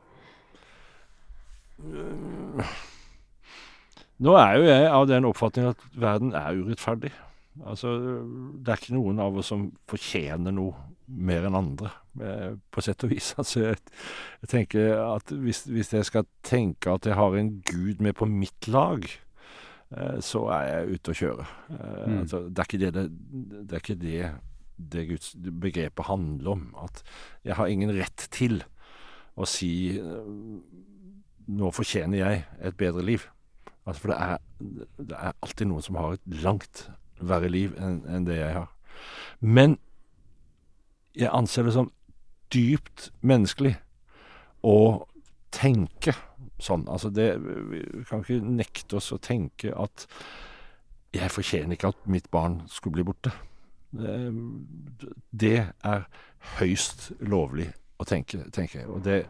[4.17, 7.11] Nå er jo jeg av den oppfatning at verden er urettferdig.
[7.65, 7.91] Altså,
[8.61, 10.73] det er ikke noen av oss som fortjener noe
[11.07, 11.89] mer enn andre,
[12.21, 13.32] eh, på sett og vis.
[13.41, 13.78] Altså, jeg,
[14.43, 18.28] jeg tenker at hvis, hvis jeg skal tenke at jeg har en gud med på
[18.30, 19.05] mitt lag,
[19.95, 21.47] eh, så er jeg ute å kjøre.
[21.78, 22.19] Eh, Mm.
[22.23, 23.05] altså, det er ikke det det,
[23.67, 24.19] det, er ikke det,
[24.78, 26.67] det Guds begrepet handler om.
[26.84, 27.03] At
[27.45, 28.61] jeg har ingen rett til
[29.38, 30.30] å si eh,
[31.47, 33.28] nå fortjener jeg et bedre liv.
[33.88, 34.39] Altså, for det er,
[34.99, 36.88] det er alltid noen som har et langt
[37.23, 38.71] verre liv enn enn det jeg har.
[39.39, 39.78] Men
[41.17, 41.91] jeg anser det som
[42.53, 43.75] dypt menneskelig
[44.65, 45.07] å
[45.53, 46.13] tenke
[46.61, 46.86] sånn.
[46.91, 47.30] Altså det,
[47.71, 50.07] vi kan ikke nekte oss å tenke at
[51.15, 53.32] jeg fortjener ikke at mitt barn skulle bli borte.
[53.91, 54.17] Det,
[55.31, 56.07] det er
[56.57, 58.89] høyst lovlig å tenke, tenker jeg.
[58.91, 59.21] Og det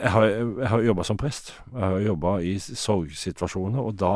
[0.00, 1.52] jeg har, jeg har jobba som prest.
[1.70, 4.12] Jeg har jobba i sorgsituasjoner, og da,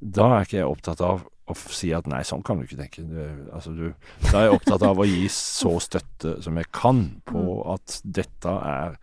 [0.00, 3.04] da er ikke jeg opptatt av å si at nei, sånn kan du ikke tenke.
[3.04, 3.18] Du,
[3.52, 3.90] altså, du,
[4.30, 8.54] da er jeg opptatt av å gi så støtte som jeg kan på at dette
[8.70, 8.96] er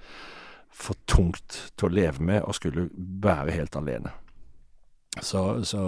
[0.81, 4.15] for tungt til å leve med og skulle bære helt alene.
[5.21, 5.83] Så, så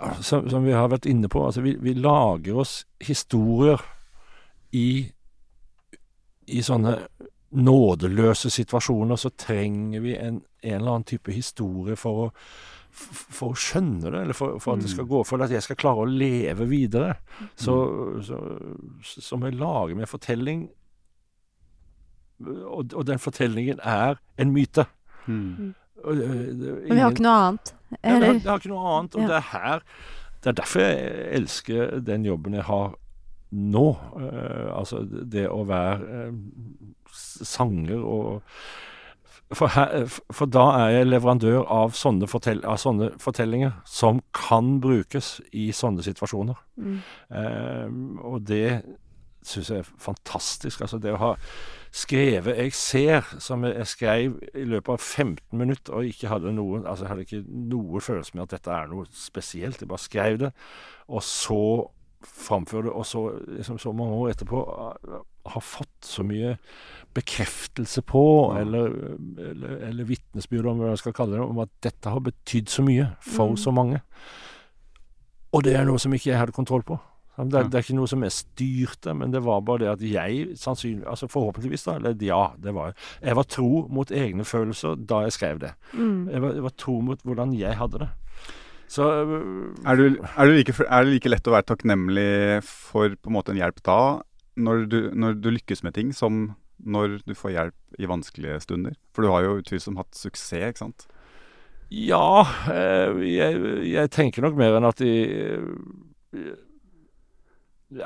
[0.00, 3.82] ja, som, som vi har vært inne på, altså vi, vi lager oss historier
[4.76, 5.10] i
[6.50, 6.96] i sånne
[7.50, 12.28] nådeløse situasjoner så trenger vi en, en eller annen type historie for å,
[12.90, 15.78] for å skjønne det, eller for, for at det skal gå, for at jeg skal
[15.80, 17.16] klare å leve videre.
[17.58, 17.74] Så,
[18.26, 18.38] så,
[19.02, 20.64] så må jeg lage meg en fortelling,
[22.46, 24.86] og, og den fortellingen er en myte.
[25.26, 25.74] Mm.
[26.04, 27.74] Og, øh, Men vi har ikke noe annet.
[28.02, 29.14] ja, vi, har, vi har ikke noe annet.
[29.14, 29.26] Og Ja.
[29.28, 29.80] det er her
[30.40, 32.94] Det er derfor jeg elsker den jobben jeg har
[33.52, 33.88] nå.
[34.16, 36.32] Uh, altså det å være uh,
[37.44, 38.42] sanger og
[39.52, 44.76] for, her, for da er jeg leverandør av sånne, fortell, av sånne fortellinger som kan
[44.80, 46.60] brukes i sånne situasjoner.
[46.78, 47.00] Mm.
[47.34, 47.88] Eh,
[48.30, 48.82] og det
[49.42, 50.84] syns jeg er fantastisk.
[50.86, 51.32] Altså det å ha
[51.92, 56.86] skrevet 'Jeg ser', som jeg skrev i løpet av 15 minutter, og ikke hadde noen
[56.86, 59.80] Altså jeg hadde ikke noe følelse med at dette er noe spesielt.
[59.80, 60.52] Jeg bare skrev det,
[61.08, 61.90] og så
[62.22, 66.58] framføre det, og så liksom så mange år etterpå uh, har fått så mye
[67.14, 68.60] bekreftelse på, Ja.
[68.60, 68.86] eller,
[69.38, 72.82] eller, eller vitnesbyrd, om hva jeg skal kalle det, om at dette har betydd så
[72.82, 73.56] mye for Mm.
[73.56, 74.00] så mange.
[75.52, 76.98] Og det er noe som ikke jeg hadde kontroll på.
[77.48, 80.02] Det er, det er ikke noe som jeg styrte, men det var bare det at
[80.04, 83.36] jeg sannsynlig, altså forhåpentligvis da, eller ja, det var jeg.
[83.38, 85.74] Var tro mot egne følelser da jeg skrev det.
[85.94, 86.28] Mm.
[86.32, 88.10] Jeg var, jeg var tro mot hvordan jeg hadde det.
[88.90, 92.32] Så øh, Er, du, er, du like, er det like lett å være takknemlig
[92.66, 94.00] for på en måte en hjelp da,
[94.58, 98.96] når du, når du lykkes med ting, som når du får hjelp i vanskelige stunder?
[99.14, 101.06] For du har jo utvilsomt hatt suksess, ikke sant?
[101.90, 105.14] Ja, eh, jeg, jeg tenker nok mer enn at de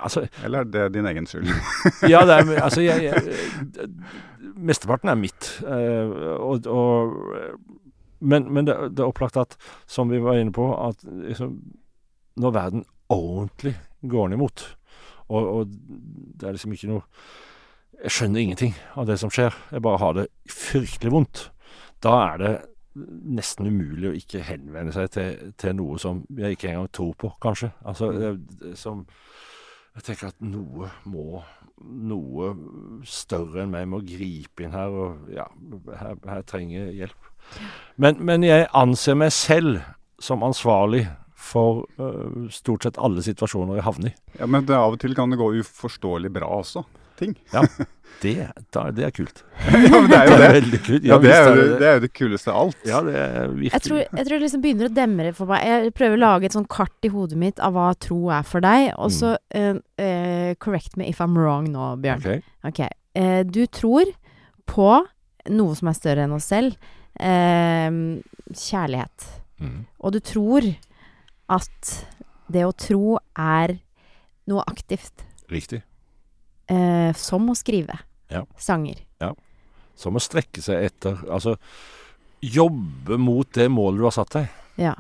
[0.01, 1.49] Altså, Eller er det din egen skyld?
[2.13, 3.89] ja, det er Altså, jeg, jeg
[4.57, 5.51] Mesteparten er mitt.
[5.67, 7.13] eh, og, og
[8.21, 9.57] Men, men det, det er opplagt at,
[9.87, 11.59] som vi var inne på, at liksom
[12.37, 13.75] Når verden ordentlig
[14.09, 14.77] går den imot,
[15.29, 15.67] og, og
[16.41, 17.03] det er liksom ikke noe
[18.03, 19.55] Jeg skjønner ingenting av det som skjer.
[19.73, 21.51] Jeg bare har det fryktelig vondt.
[22.05, 22.55] Da er det
[22.95, 27.31] nesten umulig å ikke henvende seg til, til noe som jeg ikke engang tror på,
[27.43, 27.71] kanskje.
[27.87, 29.07] Altså, det, det, som
[29.95, 31.43] Jeg tenker at noe må
[31.85, 32.53] Noe
[33.09, 35.45] større enn meg må gripe inn her, og ja,
[35.99, 37.27] her, her trenger jeg hjelp.
[38.01, 39.83] Men, men jeg anser meg selv
[40.23, 41.03] som ansvarlig
[41.35, 44.17] for uh, stort sett alle situasjoner jeg havner i.
[44.39, 46.85] Ja, Men det, av og til kan det gå uforståelig bra også.
[47.25, 47.37] Ting.
[48.23, 49.41] Det, da, det er kult.
[49.65, 50.49] ja, men det er jo det.
[50.55, 51.07] veldig kult.
[51.09, 51.65] Ja, det er, jo, det.
[51.81, 52.81] det er jo det kuleste av alt.
[52.89, 53.73] Ja, det er virkelig.
[53.73, 55.59] Jeg tror, jeg tror det liksom begynner å demre for meg.
[55.69, 58.61] Jeg prøver å lage et sånn kart i hodet mitt av hva tro er for
[58.65, 58.81] deg.
[58.97, 59.43] Og så mm.
[59.59, 62.25] uh, uh, Correct me if I'm wrong nå, Bjørn.
[62.25, 62.31] Ok.
[62.71, 62.91] okay.
[63.19, 64.05] Uh, du tror
[64.71, 64.91] på
[65.55, 66.71] noe som er større enn oss selv.
[67.15, 69.19] Kjærlighet.
[69.63, 69.85] Mm.
[70.03, 70.65] og du tror
[71.55, 71.91] at
[72.51, 73.79] det å tro er
[74.51, 75.23] noe aktivt,
[75.53, 75.85] Riktig.
[76.69, 77.99] Eh, som å skrive
[78.31, 78.45] Ja.
[78.59, 78.97] sanger.
[79.97, 81.57] Som å strekke seg etter Altså
[82.43, 84.49] jobbe mot det målet du har satt deg.
[84.81, 84.95] Ja.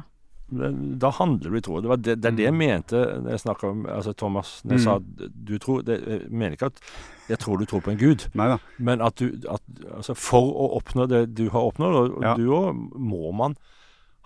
[0.55, 1.81] Da handler du i tro.
[1.83, 4.61] Det, var det, det er det jeg mente når jeg snakka om altså Thomas.
[4.65, 4.85] Når jeg Mm.
[4.85, 6.81] sa at du tror det, Jeg mener ikke at
[7.29, 8.59] jeg tror du tror på en gud, Neida.
[8.79, 9.63] men at du at,
[9.97, 12.35] altså For å oppnå det du har oppnådd, og Ja.
[12.37, 13.57] du òg, må man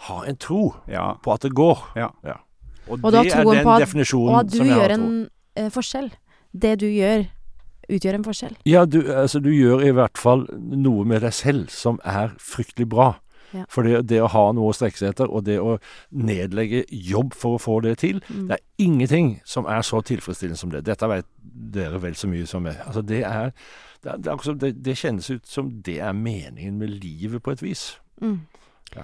[0.09, 1.15] ha en tro Ja.
[1.15, 1.79] på at det går.
[1.97, 2.11] Ja.
[2.91, 5.31] Og, Og det er den at- definisjonen Og at du som jeg har gjør en
[5.57, 6.11] eh, forskjell.
[6.53, 7.27] Det du gjør,
[7.89, 8.57] utgjør en forskjell.
[8.69, 12.89] Ja, du, altså, du gjør i hvert fall noe med deg selv som er fryktelig
[12.89, 13.15] bra.
[13.57, 13.63] Ja.
[13.73, 15.79] For det, det å ha noe å strekke seg etter, og det å
[16.13, 18.49] nedlegge jobb for å få det til, Mm.
[18.49, 20.83] det er ingenting som er så tilfredsstillende som det.
[20.85, 21.25] Dette vet
[21.73, 22.77] dere vel så mye som meg.
[22.87, 23.53] Altså, det er
[24.03, 27.53] det, er, det, er som- det, kjennes ut som det er meningen med livet, på
[27.53, 27.97] et vis.
[28.21, 28.41] Mm.
[28.95, 29.03] Ja.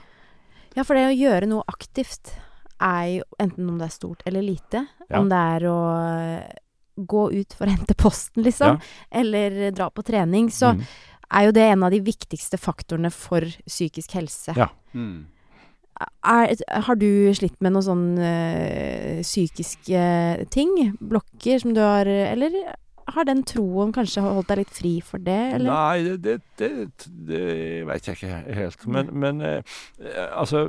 [0.76, 2.34] Ja, for det å gjøre noe aktivt
[2.80, 4.86] er jo enten om det er stort eller lite.
[5.08, 5.20] Ja.
[5.20, 5.78] Om det er å
[6.98, 8.80] gå ut for å hente posten, liksom, Ja.
[9.10, 10.82] eller dra på trening, så Mm.
[11.32, 14.54] er jo det en av de viktigste faktorene for psykisk helse.
[14.56, 14.68] Ja.
[14.94, 15.26] Mm.
[16.26, 18.30] Er, har du slitt med noen sånne
[19.18, 20.96] eh, psykiske ting?
[21.00, 22.50] Blokker som du har Eller
[23.14, 25.70] har den troen kanskje holdt deg litt fri for det, eller?
[25.70, 28.86] Nei, det, det, det, det veit jeg ikke helt.
[28.88, 29.62] Men, men eh,
[30.34, 30.64] altså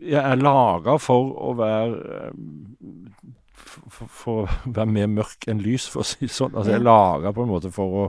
[0.00, 3.32] Jeg er laga for å være eh,
[3.68, 6.54] for, for å være mer mørk enn lys, for å si det sånn.
[6.56, 8.04] Altså, jeg lager på en måte for å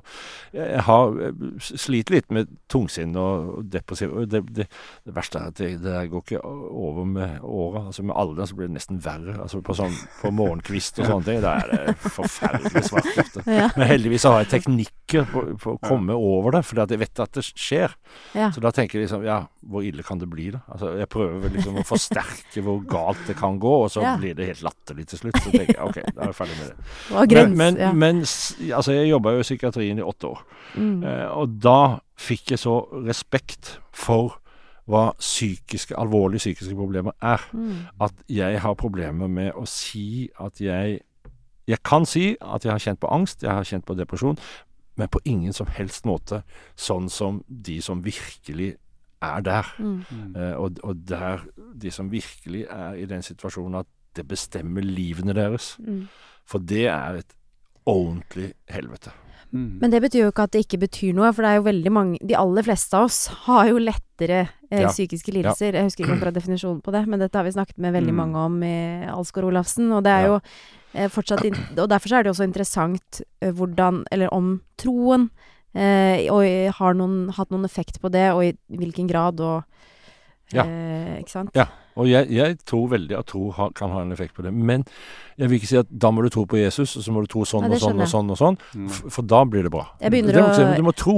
[0.56, 1.14] Jeg har
[1.62, 4.66] sliter litt med tungsinn og depressiv det, det,
[5.06, 7.86] det verste er at det, det går ikke over med åra.
[7.90, 9.36] Altså, med alderen så blir det nesten verre.
[9.44, 13.40] Altså, på, sånn, på morgenkvist og sånne ting, da er det forferdelig svart.
[13.50, 13.70] Ja.
[13.78, 17.22] Men heldigvis har jeg teknikker på, på å komme over det, fordi at jeg vet
[17.26, 17.96] at det skjer.
[18.38, 18.50] Ja.
[18.56, 20.62] Så da tenker jeg liksom Ja, hvor ille kan det bli, da?
[20.72, 24.16] Altså, jeg prøver liksom å forsterke hvor galt det kan gå, og så Ja.
[24.20, 25.40] blir det helt latterlig til slutt.
[25.50, 27.30] Så tenker jeg OK, da er jeg ferdig med det.
[27.34, 27.92] Grens, men, men, ja.
[27.94, 28.22] men
[28.76, 30.46] altså, jeg jobba jo i psykiatrien i åtte år,
[30.76, 31.04] Mm.
[31.04, 32.76] eh, og da fikk jeg så
[33.08, 34.36] respekt for
[34.90, 37.76] hva psykiske, alvorlige psykiske problemer er Mm.
[38.02, 41.00] at jeg har problemer med å si at jeg
[41.68, 44.38] Jeg kan si at jeg har kjent på angst, jeg har kjent på depresjon,
[44.98, 46.42] men på ingen som helst måte
[46.76, 48.76] sånn som de som virkelig
[49.22, 49.66] er der.
[49.78, 50.36] Mm.
[50.36, 51.40] Eh, og, og der
[51.78, 53.86] de som virkelig er i den situasjonen at
[54.16, 55.76] det bestemmer livene deres.
[55.80, 56.08] Mm.
[56.50, 57.34] For det er et
[57.90, 59.12] ordentlig helvete.
[59.52, 59.80] Mm.
[59.82, 61.92] Men det betyr jo ikke at det ikke betyr noe, for det er jo veldig
[61.92, 64.90] mange De aller fleste av oss har jo lettere eh, Ja.
[64.92, 65.74] psykiske lidelser.
[65.74, 68.20] Jeg husker ikke akkurat definisjonen på det, men dette har vi snakket med veldig Mm.
[68.22, 70.28] mange om i Alsgaard Olafsen, og det er Ja.
[70.28, 70.42] jo
[70.94, 74.62] eh, fortsatt in Og derfor så er det jo også interessant eh, hvordan Eller om
[74.78, 75.30] troen
[75.74, 76.44] eh, og
[76.76, 79.64] har noen, hatt noen effekt på det, og i hvilken grad, og
[80.54, 80.64] Ja.
[80.64, 81.50] eh, Ikke sant?
[81.56, 81.66] Ja,
[82.00, 84.54] og jeg, jeg tror veldig at tro ha, kan ha en effekt på det.
[84.56, 84.86] Men
[85.38, 87.30] jeg vil ikke si at da må du tro på Jesus, og så må du
[87.32, 88.88] tro sånn Nei, og sånn og sånn og sånn, Mm.
[89.12, 89.86] for da blir det bra.
[90.02, 91.18] Jeg begynner det, å- si, Du må tro.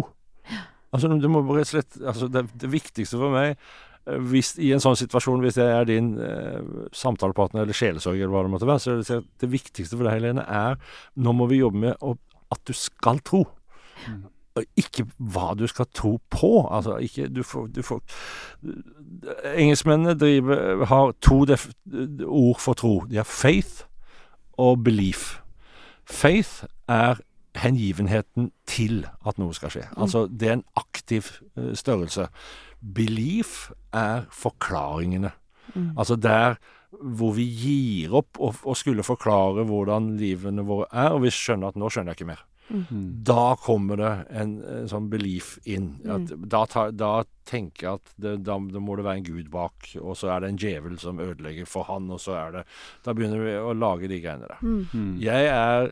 [0.94, 3.54] Altså, du må bare slett altså, det, det viktigste for meg
[4.08, 6.60] eh, hvis, i en sånn situasjon, hvis jeg er din eh,
[6.92, 10.18] samtalepartner eller sjelesorg, eller hva det måtte være, så er det, det viktigste for deg,
[10.20, 10.76] Helene, er
[11.16, 12.18] nå må vi jobbe med å,
[12.52, 13.46] at du skal tro.
[14.08, 14.24] Mm.
[14.78, 16.68] Ikke hva du skal tro på.
[16.72, 18.02] Altså, ikke Du får, du får
[19.56, 21.70] Engelskmennene driver, har to def,
[22.26, 23.06] ord for tro.
[23.10, 23.86] De har faith
[24.58, 25.42] og belief.
[26.06, 27.22] Faith er
[27.56, 29.88] hengivenheten til at noe skal skje.
[29.98, 31.28] Altså, det er en aktiv
[31.58, 32.28] eh, størrelse.
[32.82, 35.32] Belief er forklaringene.
[35.76, 35.92] Mm.
[35.98, 36.56] Altså der
[36.92, 41.72] hvor vi gir opp og, og skulle forklare hvordan livene våre er, og vi skjønner
[41.72, 42.42] at nå skjønner jeg ikke mer.
[42.72, 43.04] Mm.
[43.28, 44.12] Da kommer det
[44.42, 45.90] en, en sånn belief inn.
[46.08, 47.12] At, da, tar- da
[47.50, 50.42] tenker jeg at det, da, da må det være en gud bak, og så er
[50.46, 52.64] det en djevel som ødelegger for han, og så er det
[53.06, 54.64] Da begynner vi å lage de greiene der.
[54.64, 54.82] Mm.
[54.94, 55.14] Mm.
[55.22, 55.92] Jeg er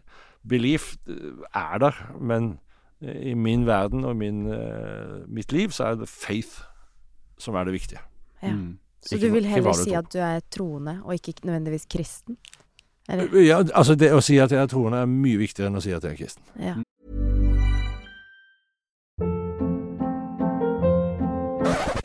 [0.49, 2.53] Belief eh, er der, men
[3.01, 6.61] i min verden og min, eh, mitt liv så er det faith
[7.39, 8.01] som er det viktige.
[8.41, 8.53] Ja.
[8.55, 8.77] Mm.
[8.99, 12.35] Så Ikke du vil heller si at du er troende, og ikke nødvendigvis kristen?
[13.09, 13.41] Eller?
[13.41, 15.93] Ja, altså Det å si at jeg er troende er mye viktigere enn å si
[15.95, 16.43] at jeg er kristen.
[16.61, 16.77] Ja.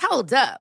[0.09, 0.61] Hold up.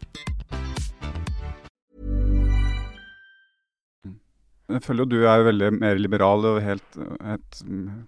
[4.75, 6.97] jeg føler jo du er veldig mer liberal og helt,
[7.35, 7.61] et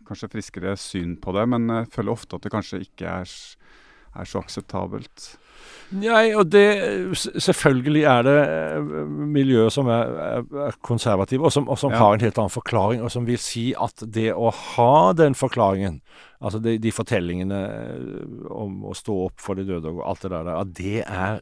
[0.08, 3.32] kanskje friskere syn på det, men jeg føler ofte at det kanskje ikke er,
[4.16, 5.34] er så akseptabelt.
[5.94, 6.64] Nei, og det
[7.16, 8.88] Selvfølgelig er det eh,
[9.36, 12.00] miljøer som er, er, er konservative, og som, og som Ja.
[12.02, 16.02] har en helt annen forklaring, og som vil si at det å ha den forklaringen,
[16.42, 20.34] altså de, de fortellingene eh, om å stå opp for de døde og alt det
[20.34, 21.42] der, at det er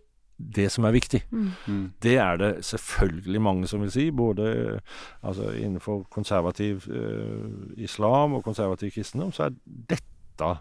[0.56, 1.22] det som er viktig.
[1.32, 1.92] Mm.
[2.02, 8.34] Det er det selvfølgelig mange som vil si, både eh, altså innenfor konservativ eh, islam
[8.38, 10.52] og konservativ kristendom, så er dette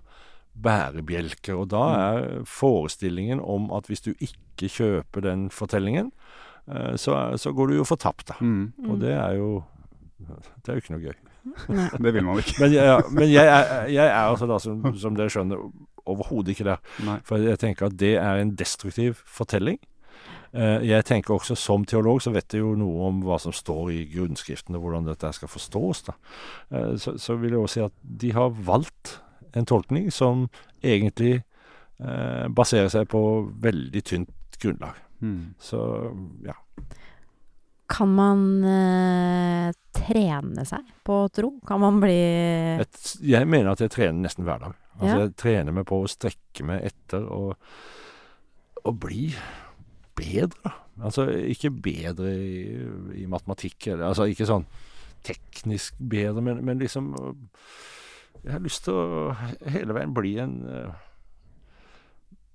[0.61, 1.55] bærebjelker.
[1.57, 6.13] Og da er forestillingen om at hvis du ikke kjøper den fortellingen,
[6.69, 8.39] eh, så, så går du jo fortapt, da.
[8.41, 8.73] Mm.
[8.89, 9.51] Og det er jo
[10.21, 11.30] det er jo ikke noe gøy.
[12.05, 12.57] Det vil man ikke.
[12.61, 15.63] Men jeg, ja, men jeg, er, jeg er altså da, som, som dere skjønner,
[16.11, 16.83] overhodet ikke der.
[17.07, 17.19] Nei.
[17.25, 19.79] For jeg tenker at det er en destruktiv fortelling.
[20.53, 23.93] Eh, Jeg tenker også som teolog så vet jeg jo noe om hva som står
[23.95, 26.03] i grunnskriftene, hvordan dette skal forstås.
[26.09, 26.17] da.
[26.75, 29.21] Eh, Så, så vil jeg også si at de har valgt
[29.55, 30.49] en tolkning som
[30.83, 31.37] egentlig
[32.01, 33.23] eh, baserer seg på
[33.63, 34.99] veldig tynt grunnlag.
[35.21, 35.55] Mm.
[35.61, 35.79] Så
[36.47, 36.55] ja.
[37.91, 39.71] Kan man eh,
[40.01, 41.53] trene seg på tro?
[41.67, 42.87] Kan man bli jeg,
[43.31, 44.77] jeg mener at jeg trener nesten hver dag.
[45.01, 45.25] Altså Ja.
[45.25, 47.55] Jeg trener meg på å strekke meg etter og,
[48.85, 49.31] og bli
[50.19, 50.75] bedre.
[51.01, 52.65] Altså ikke bedre i,
[53.23, 54.67] i matematikk, eller, altså ikke sånn
[55.25, 57.33] teknisk bedre, men, men liksom øh,
[58.45, 59.33] Jeg har lyst til å
[59.69, 60.95] hele veien bli en uh,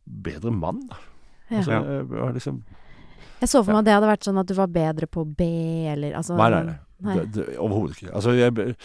[0.06, 0.80] bedre mann.
[0.90, 0.98] da.
[1.52, 1.60] Ja.
[1.60, 2.64] Altså, jeg, jeg liksom
[3.42, 5.30] Jeg så for meg at det hadde vært sånn at du var bedre på å
[5.30, 5.54] be,
[5.94, 6.80] eller altså Nei, nei, nei.
[7.06, 7.16] Nei.
[7.20, 8.14] Det, det, Overhodet ikke.
[8.16, 8.76] Altså, jeg,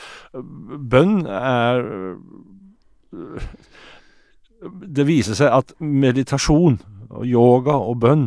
[0.91, 1.85] bønn er
[4.91, 8.27] Det viser seg at meditasjon og yoga og bønn,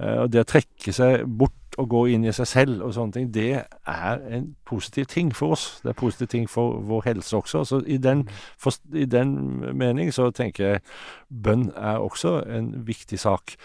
[0.00, 3.28] eh, det å trekke seg bort og gå inn i seg selv og sånne ting,
[3.32, 5.80] det er en positiv ting for oss.
[5.82, 7.64] Det er en positiv ting for vår helse også.
[7.68, 8.26] Så i den,
[8.60, 9.34] for, i den
[9.76, 10.82] mening så tenker jeg
[11.28, 13.56] bønn er også en viktig sak.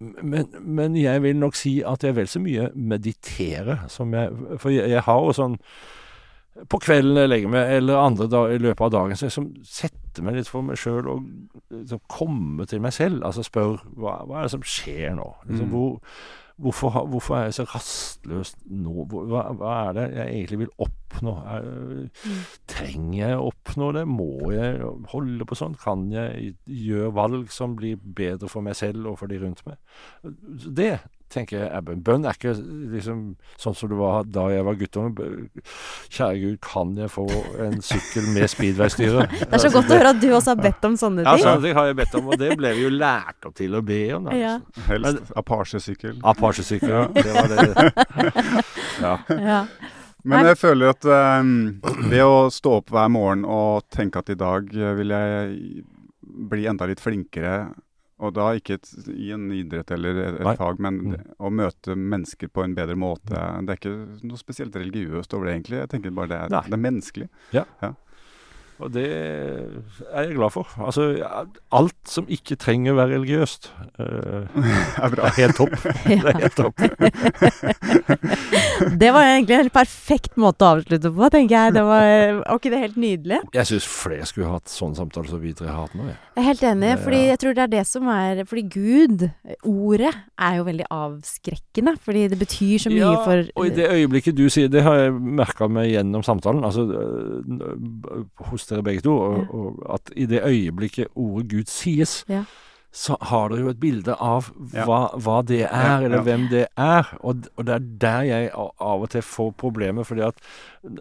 [0.00, 4.30] Men, men jeg vil nok si at jeg vel så mye mediterer som jeg
[4.62, 5.58] For jeg, jeg har jo sånn
[6.72, 9.50] På kvelden jeg legger meg, eller andre da, i løpet av dagen, så jeg liksom
[9.64, 11.26] setter meg litt for meg sjøl og
[11.70, 13.20] liksom komme til meg selv.
[13.24, 15.28] Altså spør hva, hva er det som skjer nå?
[15.46, 15.70] Liksom, Mm.
[15.76, 16.00] hvor,
[16.60, 19.04] hvorfor, hvorfor er jeg så rastløs nå?
[19.10, 21.34] Hva, hva er det jeg egentlig vil oppnå?
[21.52, 21.70] Er,
[22.70, 24.04] Trenger jeg å oppnå det?
[24.08, 25.78] Må jeg holde på sånn?
[25.80, 29.80] Kan jeg gjøre valg som blir bedre for meg selv og for de rundt meg?
[30.80, 30.92] Det
[31.30, 32.00] tenker jeg bønn.
[32.06, 32.54] Bønn er ikke
[32.94, 33.20] liksom
[33.60, 35.28] sånn som det var da jeg var guttunge.
[36.08, 37.26] Kjære Gud, kan jeg få
[37.66, 39.28] en sykkel med speedway-styre?
[39.40, 41.30] Det er så godt å høre at du også har bedt om sånne ting.
[41.30, 43.78] Ja, sånne ting har jeg bedt om, og det ble vi jo lært opp til
[43.78, 44.28] å be om.
[44.28, 44.36] Da.
[44.38, 44.56] Ja.
[44.88, 46.20] Helst Apache-sykkel.
[46.32, 47.06] Apache-sykkel, ja.
[47.14, 47.66] Det var det.
[49.00, 49.14] Ja.
[49.32, 49.60] Ja.
[50.28, 51.06] Men jeg føler at
[51.40, 51.52] um,
[52.10, 55.84] ved å stå opp hver morgen og tenke at i dag eh, vil jeg
[56.50, 57.70] bli enda litt flinkere,
[58.20, 60.54] og da ikke et, i en idrett eller et, Nei.
[60.60, 61.14] fag, men Mm.
[61.40, 63.32] å møte mennesker på en bedre måte
[63.64, 65.78] Det er ikke noe spesielt religiøst over det, egentlig.
[65.80, 67.28] Jeg tenker bare det er, det er menneskelig.
[68.80, 70.68] Og det er jeg glad for.
[70.80, 71.10] Altså,
[71.76, 73.70] alt som ikke trenger å være religiøst,
[74.00, 74.46] uh,
[75.04, 75.28] er bra.
[75.28, 75.76] er helt topp.
[76.10, 76.80] Det er helt topp.
[79.00, 81.74] Det var egentlig en helt perfekt måte å avslutte på, tenker jeg.
[81.76, 82.06] Det var,
[82.40, 83.40] var ikke det helt nydelig?
[83.56, 86.06] Jeg syns flere skulle hatt sånne samtaler som vi tre har hatt nå.
[86.08, 86.18] Jeg.
[86.34, 89.26] Jeg er helt enig, fordi jeg tror det er det som er Fordi Gud,
[89.68, 91.94] ordet, er jo veldig avskrekkende.
[92.00, 94.96] Fordi det betyr så mye Ja, for Og i det øyeblikket du sier Det har
[94.96, 100.26] jeg merka meg gjennom samtalen, altså øh, hos dere begge to, og, og at i
[100.30, 102.44] det øyeblikket ordet Gud sies, Ja.
[102.92, 106.64] så har dere jo et bilde av hva, hva det er, Ja, eller hvem det
[106.76, 107.10] er.
[107.22, 110.40] Og, og det er der jeg av og til får problemer, fordi at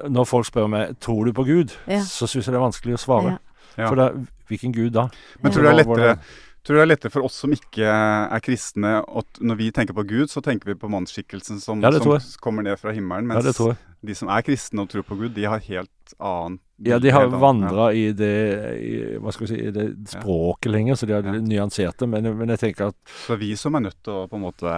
[0.10, 2.02] når folk spør meg tror du på Gud, Ja.
[2.06, 3.40] så syns jeg det er vanskelig å svare.
[3.80, 4.10] For da,
[4.50, 5.08] hvilken Gud da?
[5.42, 6.14] Men tror du det er lettere
[6.60, 9.96] Tror du det er lettere for oss som ikke er kristne, at når vi tenker
[9.96, 13.48] på Gud, så tenker vi på mannsskikkelsen som, Ja, som kommer ned fra himmelen, mens
[13.48, 13.74] ja,
[14.06, 17.28] de som er kristne og tror på Gud, de har helt annet Ja, de har
[17.28, 18.32] vandra i det
[18.80, 21.34] i, Hva skal vi si i det språket lenger, så de har Ja.
[21.44, 22.08] nyansert det.
[22.08, 22.96] Men, men jeg tenker at
[23.28, 24.76] Så vi som er nødt til å på en måte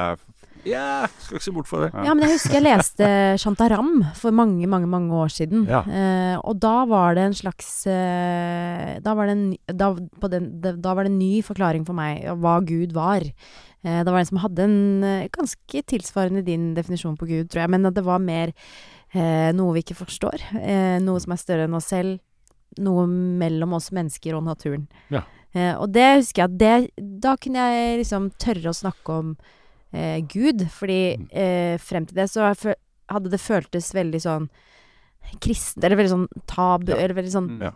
[0.65, 1.91] Ja, skal ikke se bort fra det.
[1.93, 2.03] Ja.
[2.05, 3.07] Ja, men jeg husker jeg leste
[3.41, 5.63] Shantaram for mange, mange mange år siden.
[5.69, 5.79] Ja.
[5.89, 9.91] Eh, og da var det en slags eh, da, var det en, da,
[10.21, 13.25] på den, da var det en ny forklaring for meg hva Gud var.
[13.81, 17.63] Eh, det var en som hadde en eh, ganske tilsvarende din definisjon på Gud, tror
[17.65, 18.53] jeg, men at det var mer
[19.13, 20.39] noe vi ikke forstår.
[20.61, 22.19] Eh, noe som er større enn oss selv.
[22.79, 24.87] Noe mellom oss mennesker og naturen.
[25.09, 25.23] Ja.
[25.53, 26.91] Eh, og det husker jeg det
[27.21, 29.33] Da kunne jeg liksom tørre å snakke om
[29.93, 31.27] eh, Gud, fordi Mm.
[31.35, 32.53] eh, frem til det så
[33.11, 34.49] hadde det føltes veldig sånn
[35.41, 36.97] kristent, eller veldig sånn tabu, Ja.
[36.97, 37.61] eller veldig sånn Mm.
[37.61, 37.71] Ja.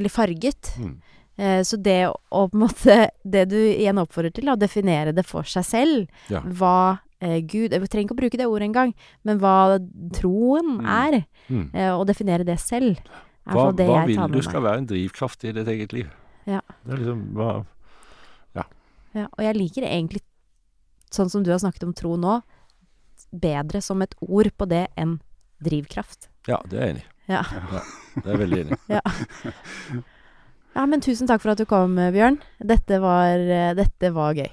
[0.00, 0.74] veldig farget.
[0.76, 1.00] Mm.
[1.38, 5.24] Eh, så det å på en måte Det du igjen oppfordrer til, å definere det
[5.24, 8.94] for seg selv, hva eh, Gud Jeg trenger ikke å bruke det ordet engang,
[9.24, 9.78] men hva
[10.14, 10.86] troen Mm.
[10.86, 11.70] er, Mm.
[11.74, 12.98] eh, og definere det selv,
[13.46, 14.70] er Hva, det hva jeg vil du skal meg.
[14.70, 16.08] være en drivkraft i ditt eget liv?
[16.46, 16.60] Ja.
[16.84, 17.64] Det er liksom hva
[19.14, 20.20] Ja, og jeg liker egentlig,
[21.10, 22.42] sånn som du har snakket om tro nå,
[23.32, 25.18] bedre som et ord på det enn
[25.64, 26.28] drivkraft.
[26.46, 27.32] Ja, det er jeg enig i.
[27.32, 27.42] Ja.
[28.14, 30.02] Det er jeg veldig enig i.
[30.76, 32.38] ja, men tusen takk for at du kom, Bjørn.
[32.60, 34.50] Dette var, eh, dette var gøy.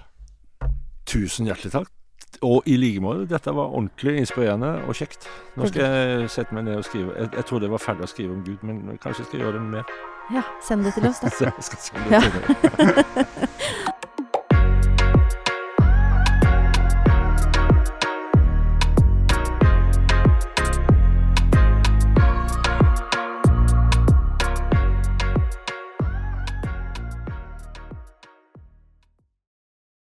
[1.06, 1.92] Tusen hjertelig takk.
[2.42, 3.28] Og i like måte.
[3.30, 5.30] Dette var ordentlig inspirerende og kjekt.
[5.56, 7.14] Nå skal jeg sette meg ned og skrive.
[7.16, 9.60] Jeg, jeg trodde jeg var ferdig å skrive om Gud, men kanskje jeg skal gjøre
[9.60, 9.96] det mer.
[10.34, 11.30] Ja, send det til oss, da.
[11.46, 13.26] Jeg skal sende det til dere.